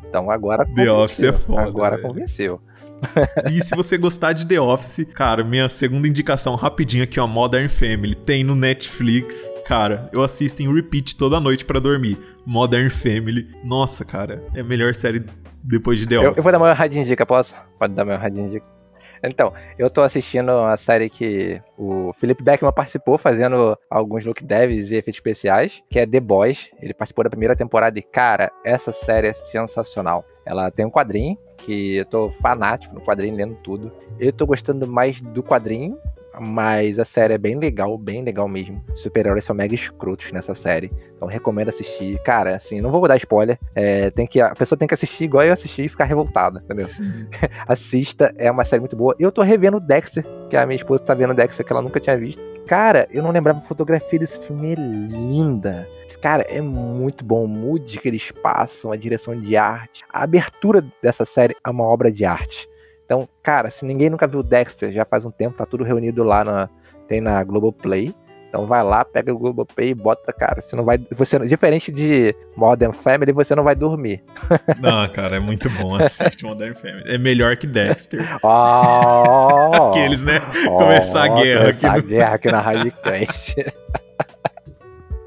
Então 0.08 0.30
agora 0.30 0.66
convenceu. 0.66 0.86
The 0.86 0.92
Office 0.92 1.24
é 1.24 1.34
foda. 1.34 1.62
Agora 1.62 1.98
convenceu. 1.98 2.62
E 3.52 3.62
se 3.62 3.76
você 3.76 3.98
gostar 3.98 4.34
de 4.34 4.46
The 4.46 4.60
Office, 4.60 5.06
cara, 5.14 5.44
minha 5.44 5.70
segunda 5.70 6.08
indicação 6.08 6.56
rapidinho 6.56 7.04
aqui, 7.04 7.20
ó, 7.20 7.28
Modern 7.28 7.70
Family, 7.70 8.16
tem 8.16 8.44
no 8.44 8.56
Netflix. 8.56 9.52
Cara, 9.66 10.10
eu 10.12 10.22
assisto 10.22 10.62
em 10.62 10.74
repeat 10.74 11.16
toda 11.16 11.40
noite 11.40 11.66
para 11.66 11.80
dormir. 11.80 12.18
Modern 12.46 12.90
Family. 12.90 13.50
Nossa, 13.64 14.06
cara, 14.06 14.44
é 14.54 14.62
a 14.62 14.64
melhor 14.64 14.96
série 14.96 15.24
depois 15.64 16.00
de 16.00 16.08
The 16.08 16.20
Office. 16.20 16.30
Eu, 16.30 16.36
eu 16.38 16.44
vou 16.44 16.52
dar 16.52 16.58
uma 16.58 16.74
radinha 16.74 17.04
dica, 17.04 17.26
posso? 17.26 17.56
Pode 17.78 17.94
dar 17.94 18.04
uma 18.04 18.16
radinha 18.16 18.50
dica. 18.50 18.77
Então, 19.24 19.54
eu 19.78 19.90
tô 19.90 20.02
assistindo 20.02 20.52
a 20.52 20.78
série 20.78 21.10
que 21.10 21.62
o 21.78 22.12
Felipe 22.14 22.44
Beckman 22.44 22.72
participou, 22.72 23.18
fazendo 23.18 23.78
alguns 23.90 24.26
look 24.26 24.44
devs 24.44 24.92
e 24.92 24.96
efeitos 24.96 25.18
especiais, 25.18 25.82
que 25.90 26.00
é 26.00 26.06
The 26.06 26.20
Boys. 26.20 26.70
Ele 26.82 26.94
participou 26.94 27.24
da 27.24 27.30
primeira 27.30 27.56
temporada 27.56 27.98
e, 27.98 28.02
cara, 28.02 28.52
essa 28.64 28.92
série 28.92 29.28
é 29.28 29.34
sensacional. 29.34 30.26
Ela 30.46 30.72
tem 30.72 30.86
um 30.86 30.92
quadrinho, 30.92 31.38
que 31.58 31.98
eu 31.98 32.06
tô 32.06 32.30
fanático 32.30 32.94
no 32.94 33.02
quadrinho, 33.02 33.36
lendo 33.36 33.56
tudo. 33.56 33.92
Eu 34.20 34.32
tô 34.32 34.46
gostando 34.46 34.88
mais 34.88 35.20
do 35.20 35.44
quadrinho 35.44 35.98
mas 36.39 37.00
a 37.00 37.06
série 37.06 37.34
é 37.34 37.38
bem 37.38 37.58
legal, 37.58 37.97
bem 37.97 38.23
legal 38.23 38.47
mesmo. 38.47 38.84
Super-heróis 38.93 39.45
são 39.45 39.56
mega 39.56 39.73
escrotos 39.73 40.32
nessa 40.32 40.54
série. 40.56 40.91
Então 41.15 41.28
recomendo 41.28 41.69
assistir. 41.69 42.19
Cara, 42.23 42.56
assim, 42.56 42.82
não 42.82 42.91
vou 42.91 43.08
dar 43.08 43.17
spoiler. 43.17 43.60
É, 43.76 44.10
tem 44.12 44.28
que, 44.28 44.39
a 44.39 44.54
pessoa 44.56 44.78
tem 44.78 44.88
que 44.88 44.93
assistir 44.93 45.26
igual 45.26 45.43
eu 45.43 45.54
assisti 45.54 45.86
e 45.86 45.89
ficar 45.89 46.06
revoltada, 46.06 46.63
entendeu? 46.63 46.88
Assista, 47.67 48.34
é 48.38 48.50
uma 48.50 48.65
série 48.65 48.80
muito 48.80 48.95
boa. 48.95 49.15
Eu 49.19 49.32
tô 49.32 49.41
revendo 49.41 49.80
Dexter, 49.80 50.26
que 50.50 50.56
a 50.56 50.65
minha 50.65 50.76
esposa 50.76 51.04
tá 51.04 51.13
vendo 51.13 51.34
Dexter, 51.34 51.65
que 51.65 51.71
ela 51.71 51.82
nunca 51.82 52.00
tinha 52.00 52.17
visto. 52.17 52.41
Cara, 52.67 53.08
eu 53.12 53.23
não 53.23 53.32
lembrava 53.32 53.60
a 53.60 53.62
fotografia 53.62 54.19
desse 54.19 54.45
filme, 54.45 54.73
é 54.73 54.76
linda. 54.76 55.88
Cara, 56.21 56.43
é 56.50 56.62
muito 56.62 57.23
bom 57.23 57.45
o 57.45 57.47
mood 57.47 57.97
que 58.00 58.08
eles 58.08 58.32
passam, 58.32 58.91
a 58.91 58.95
direção 58.95 59.39
de 59.39 59.56
arte. 59.56 60.04
A 60.12 60.23
abertura 60.23 60.84
dessa 61.02 61.26
série 61.26 61.56
é 61.63 61.69
uma 61.69 61.84
obra 61.84 62.12
de 62.12 62.26
arte. 62.26 62.67
Então, 63.08 63.28
cara, 63.41 63.70
se 63.70 63.86
ninguém 63.86 64.10
nunca 64.10 64.28
viu 64.28 64.43
Dexter, 64.43 64.91
já 64.91 65.06
faz 65.06 65.24
um 65.24 65.32
tempo, 65.32 65.58
tá 65.58 65.65
tudo 65.65 65.86
reunido 65.86 66.26
lá 66.26 66.43
na. 66.43 66.70
Tem 67.08 67.22
na 67.22 67.41
Globoplay. 67.41 68.13
Então 68.50 68.65
vai 68.65 68.84
lá, 68.84 69.06
pega 69.06 69.34
o 69.34 69.38
Globoplay 69.38 69.91
e 69.91 69.93
bota, 69.93 70.34
cara. 70.34 70.62
Você 70.62 70.76
não 70.76 70.84
vai. 70.84 70.98
Você, 71.12 71.39
diferente 71.48 71.89
de 71.89 72.36
Modern 72.54 72.91
Family, 72.91 73.32
você 73.32 73.56
não 73.56 73.63
vai 73.63 73.76
dormir. 73.76 74.22
Não, 74.80 75.08
cara, 75.10 75.38
é 75.38 75.39
muito 75.39 75.70
bom. 75.70 75.96
Assiste 75.96 76.43
Modern 76.43 76.74
Family. 76.74 77.04
É 77.06 77.17
melhor 77.17 77.56
que 77.56 77.65
Dexter. 77.65 78.26
Oh, 78.43 79.89
Aqueles, 79.89 80.24
né? 80.24 80.41
Oh, 80.67 80.78
começar 80.78 81.24
a 81.24 81.28
guerra 81.30 81.65
começar 81.67 81.70
aqui. 81.70 81.86
No... 81.86 81.91
a 81.91 82.02
guerra 82.02 82.36
aqui 82.36 82.52
na 82.52 82.62
Rádio. 82.62 82.93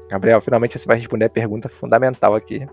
Gabriel, 0.07 0.41
finalmente 0.41 0.77
você 0.77 0.85
vai 0.85 0.97
responder 0.97 1.25
a 1.25 1.29
pergunta 1.29 1.67
fundamental 1.67 2.35
aqui. 2.35 2.67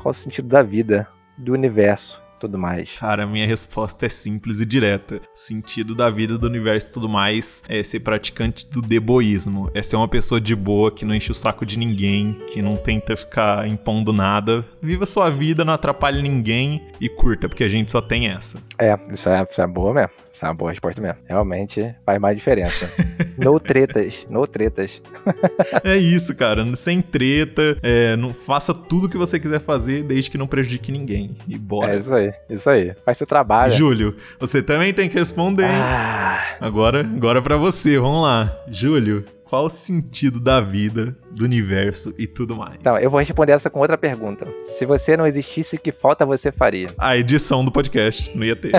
Qual 0.00 0.10
o 0.10 0.14
sentido 0.14 0.48
da 0.48 0.62
vida, 0.62 1.06
do 1.36 1.52
universo? 1.52 2.23
Tudo 2.38 2.58
mais? 2.58 2.98
Cara, 2.98 3.26
minha 3.26 3.46
resposta 3.46 4.06
é 4.06 4.08
simples 4.08 4.60
e 4.60 4.66
direta. 4.66 5.20
Sentido 5.34 5.94
da 5.94 6.10
vida, 6.10 6.38
do 6.38 6.46
universo 6.46 6.88
e 6.88 6.92
tudo 6.92 7.08
mais 7.08 7.62
é 7.68 7.82
ser 7.82 8.00
praticante 8.00 8.68
do 8.70 8.80
deboísmo. 8.82 9.70
É 9.74 9.82
ser 9.82 9.96
uma 9.96 10.08
pessoa 10.08 10.40
de 10.40 10.54
boa, 10.54 10.90
que 10.90 11.04
não 11.04 11.14
enche 11.14 11.30
o 11.30 11.34
saco 11.34 11.64
de 11.64 11.78
ninguém, 11.78 12.34
que 12.48 12.60
não 12.62 12.76
tenta 12.76 13.16
ficar 13.16 13.66
impondo 13.68 14.12
nada. 14.12 14.64
Viva 14.80 15.06
sua 15.06 15.30
vida, 15.30 15.64
não 15.64 15.72
atrapalhe 15.72 16.22
ninguém 16.22 16.82
e 17.00 17.08
curta, 17.08 17.48
porque 17.48 17.64
a 17.64 17.68
gente 17.68 17.90
só 17.90 18.00
tem 18.00 18.28
essa. 18.28 18.58
É, 18.78 18.98
isso 19.12 19.28
é, 19.28 19.46
isso 19.48 19.60
é 19.60 19.66
boa 19.66 19.94
mesmo. 19.94 20.23
Isso 20.34 20.44
é 20.44 20.48
uma 20.48 20.54
boa 20.54 20.72
resposta 20.72 21.00
mesmo. 21.00 21.18
Realmente 21.28 21.94
faz 22.04 22.20
mais 22.20 22.36
diferença. 22.36 22.90
no 23.38 23.60
tretas, 23.60 24.26
no 24.28 24.44
tretas. 24.48 25.00
é 25.84 25.96
isso, 25.96 26.34
cara. 26.34 26.74
Sem 26.74 27.00
treta, 27.00 27.78
é, 27.80 28.16
não 28.16 28.34
faça 28.34 28.74
tudo 28.74 29.08
que 29.08 29.16
você 29.16 29.38
quiser 29.38 29.60
fazer, 29.60 30.02
desde 30.02 30.28
que 30.32 30.36
não 30.36 30.48
prejudique 30.48 30.90
ninguém. 30.90 31.36
E 31.46 31.56
bora. 31.56 31.94
É 31.94 31.98
isso 32.00 32.12
aí, 32.12 32.34
isso 32.50 32.68
aí. 32.68 32.96
Faz 33.04 33.16
seu 33.16 33.28
trabalho. 33.28 33.72
Júlio, 33.72 34.16
você 34.40 34.60
também 34.60 34.92
tem 34.92 35.08
que 35.08 35.16
responder. 35.16 35.70
Ah. 35.70 36.56
Agora, 36.60 37.02
agora 37.02 37.40
para 37.40 37.56
você, 37.56 37.96
vamos 37.96 38.24
lá. 38.24 38.58
Júlio, 38.68 39.24
qual 39.54 39.66
o 39.66 39.70
sentido 39.70 40.40
da 40.40 40.60
vida, 40.60 41.16
do 41.30 41.44
universo 41.44 42.12
e 42.18 42.26
tudo 42.26 42.56
mais? 42.56 42.74
Então, 42.74 42.98
eu 42.98 43.08
vou 43.08 43.20
responder 43.20 43.52
essa 43.52 43.70
com 43.70 43.78
outra 43.78 43.96
pergunta. 43.96 44.48
Se 44.64 44.84
você 44.84 45.16
não 45.16 45.28
existisse, 45.28 45.78
que 45.78 45.92
falta 45.92 46.26
você 46.26 46.50
faria? 46.50 46.88
A 46.98 47.16
edição 47.16 47.64
do 47.64 47.70
podcast, 47.70 48.36
não 48.36 48.44
ia 48.44 48.56
ter. 48.56 48.72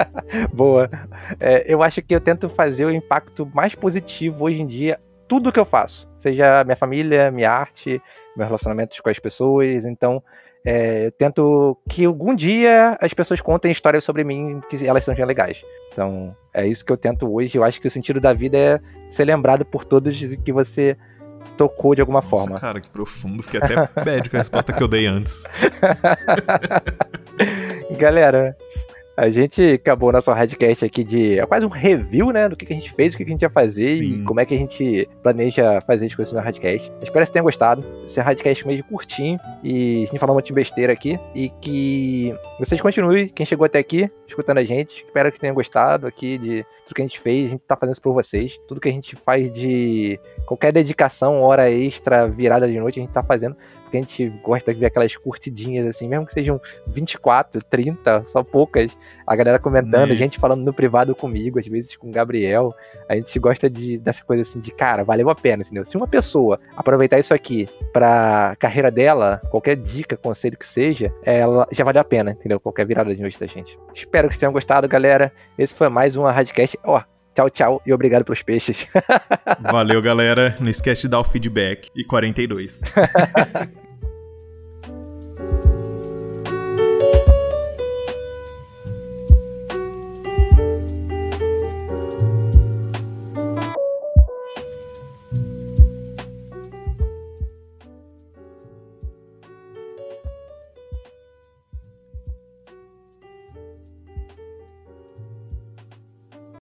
Boa. 0.50 0.88
É, 1.38 1.70
eu 1.70 1.82
acho 1.82 2.00
que 2.00 2.14
eu 2.14 2.20
tento 2.22 2.48
fazer 2.48 2.86
o 2.86 2.90
impacto 2.90 3.44
mais 3.54 3.74
positivo 3.74 4.46
hoje 4.46 4.62
em 4.62 4.66
dia, 4.66 4.98
tudo 5.28 5.52
que 5.52 5.60
eu 5.60 5.64
faço. 5.66 6.08
Seja 6.18 6.64
minha 6.64 6.76
família, 6.76 7.30
minha 7.30 7.50
arte, 7.50 8.00
meus 8.34 8.48
relacionamentos 8.48 8.98
com 9.00 9.10
as 9.10 9.18
pessoas. 9.18 9.84
Então, 9.84 10.22
é, 10.64 11.06
eu 11.06 11.12
tento 11.12 11.78
que 11.88 12.04
algum 12.06 12.34
dia 12.34 12.96
as 13.00 13.12
pessoas 13.12 13.40
contem 13.40 13.70
histórias 13.70 14.02
sobre 14.02 14.24
mim 14.24 14.60
que 14.68 14.86
elas 14.86 15.04
sejam 15.04 15.26
legais. 15.26 15.62
Então, 15.92 16.34
é 16.52 16.66
isso 16.66 16.84
que 16.84 16.90
eu 16.90 16.96
tento 16.96 17.30
hoje. 17.32 17.58
Eu 17.58 17.64
acho 17.64 17.80
que 17.80 17.86
o 17.86 17.90
sentido 17.90 18.20
da 18.20 18.32
vida 18.32 18.56
é 18.56 18.80
ser 19.10 19.26
lembrado 19.26 19.64
por 19.64 19.84
todos 19.84 20.18
que 20.42 20.52
você 20.52 20.96
tocou 21.56 21.94
de 21.94 22.00
alguma 22.00 22.20
Nossa, 22.20 22.28
forma. 22.28 22.58
Cara, 22.58 22.80
que 22.80 22.88
profundo. 22.88 23.42
Fiquei 23.42 23.60
até 23.60 23.74
bad 24.02 24.30
com 24.30 24.36
a 24.36 24.40
resposta 24.40 24.72
que 24.72 24.82
eu 24.82 24.88
dei 24.88 25.06
antes. 25.06 25.44
Galera, 27.98 28.56
a 29.16 29.28
gente 29.30 29.62
acabou 29.62 30.10
nosso 30.10 30.30
radcast 30.32 30.84
aqui 30.84 31.04
de. 31.04 31.38
É 31.38 31.46
quase 31.46 31.64
um 31.64 31.68
review, 31.68 32.32
né? 32.32 32.48
Do 32.48 32.56
que, 32.56 32.66
que 32.66 32.72
a 32.72 32.76
gente 32.76 32.92
fez, 32.92 33.14
o 33.14 33.16
que, 33.16 33.24
que 33.24 33.30
a 33.30 33.32
gente 33.32 33.42
ia 33.42 33.50
fazer 33.50 33.96
Sim. 33.96 34.04
e 34.04 34.24
como 34.24 34.40
é 34.40 34.44
que 34.44 34.54
a 34.54 34.58
gente 34.58 35.08
planeja 35.22 35.80
fazer 35.82 36.06
as 36.06 36.14
coisas 36.14 36.34
no 36.34 36.40
radcast. 36.40 36.90
Espero 37.00 37.04
que 37.04 37.12
vocês 37.12 37.30
tenham 37.30 37.44
gostado. 37.44 37.84
Esse 38.04 38.18
é 38.18 38.22
um 38.22 38.26
radcast 38.26 38.66
meio 38.66 38.82
curtinho 38.84 39.38
e 39.62 40.02
a 40.02 40.06
gente 40.06 40.18
falou 40.18 40.34
um 40.34 40.38
monte 40.38 40.48
de 40.48 40.52
besteira 40.52 40.92
aqui. 40.92 41.18
E 41.34 41.48
que 41.60 42.34
vocês 42.58 42.80
continuem, 42.80 43.28
quem 43.28 43.46
chegou 43.46 43.64
até 43.64 43.78
aqui, 43.78 44.10
escutando 44.26 44.58
a 44.58 44.64
gente. 44.64 45.04
Espero 45.04 45.30
que 45.30 45.38
tenham 45.38 45.54
gostado 45.54 46.06
aqui 46.06 46.36
de 46.36 46.66
tudo 46.84 46.94
que 46.96 47.02
a 47.02 47.04
gente 47.04 47.20
fez. 47.20 47.46
A 47.46 47.50
gente 47.50 47.62
tá 47.66 47.76
fazendo 47.76 47.92
isso 47.92 48.02
por 48.02 48.14
vocês. 48.14 48.58
Tudo 48.66 48.80
que 48.80 48.88
a 48.88 48.92
gente 48.92 49.14
faz 49.14 49.52
de 49.54 50.18
qualquer 50.44 50.72
dedicação, 50.72 51.40
hora 51.40 51.70
extra, 51.70 52.26
virada 52.26 52.66
de 52.66 52.78
noite, 52.80 52.98
a 52.98 53.02
gente 53.02 53.12
tá 53.12 53.22
fazendo 53.22 53.56
porque 53.94 53.98
a 53.98 54.00
gente 54.00 54.28
gosta 54.42 54.74
de 54.74 54.80
ver 54.80 54.86
aquelas 54.86 55.16
curtidinhas 55.16 55.86
assim, 55.86 56.08
mesmo 56.08 56.26
que 56.26 56.32
sejam 56.32 56.60
24, 56.86 57.62
30, 57.64 58.24
só 58.26 58.42
poucas. 58.42 58.96
A 59.26 59.34
galera 59.34 59.58
comentando, 59.58 60.10
hum. 60.10 60.14
gente 60.14 60.38
falando 60.38 60.62
no 60.62 60.72
privado 60.72 61.14
comigo, 61.14 61.58
às 61.58 61.66
vezes 61.66 61.96
com 61.96 62.08
o 62.08 62.12
Gabriel. 62.12 62.74
A 63.08 63.16
gente 63.16 63.38
gosta 63.38 63.68
de, 63.70 63.98
dessa 63.98 64.24
coisa 64.24 64.42
assim 64.42 64.60
de, 64.60 64.70
cara, 64.70 65.02
valeu 65.04 65.30
a 65.30 65.34
pena, 65.34 65.62
entendeu? 65.62 65.84
Se 65.84 65.96
uma 65.96 66.06
pessoa 66.06 66.60
aproveitar 66.76 67.18
isso 67.18 67.32
aqui 67.32 67.68
pra 67.92 68.54
carreira 68.58 68.90
dela, 68.90 69.40
qualquer 69.50 69.76
dica, 69.76 70.16
conselho 70.16 70.58
que 70.58 70.66
seja, 70.66 71.12
ela 71.22 71.66
já 71.72 71.84
valeu 71.84 72.00
a 72.00 72.04
pena, 72.04 72.32
entendeu? 72.32 72.60
Qualquer 72.60 72.86
virada 72.86 73.14
de 73.14 73.20
noite 73.20 73.38
da 73.38 73.46
gente. 73.46 73.78
Espero 73.94 74.28
que 74.28 74.34
vocês 74.34 74.40
tenham 74.40 74.52
gostado, 74.52 74.88
galera. 74.88 75.32
Esse 75.58 75.74
foi 75.74 75.88
mais 75.88 76.16
uma 76.16 76.30
Radcast. 76.30 76.78
Ó, 76.84 76.98
oh, 76.98 77.14
Tchau, 77.34 77.50
tchau 77.50 77.82
e 77.84 77.92
obrigado 77.92 78.24
pelos 78.24 78.42
peixes. 78.42 78.86
Valeu, 79.60 80.00
galera. 80.00 80.54
Não 80.60 80.68
esquece 80.68 81.02
de 81.02 81.08
dar 81.08 81.18
o 81.18 81.24
feedback. 81.24 81.88
E 81.94 82.04
42. 82.04 82.80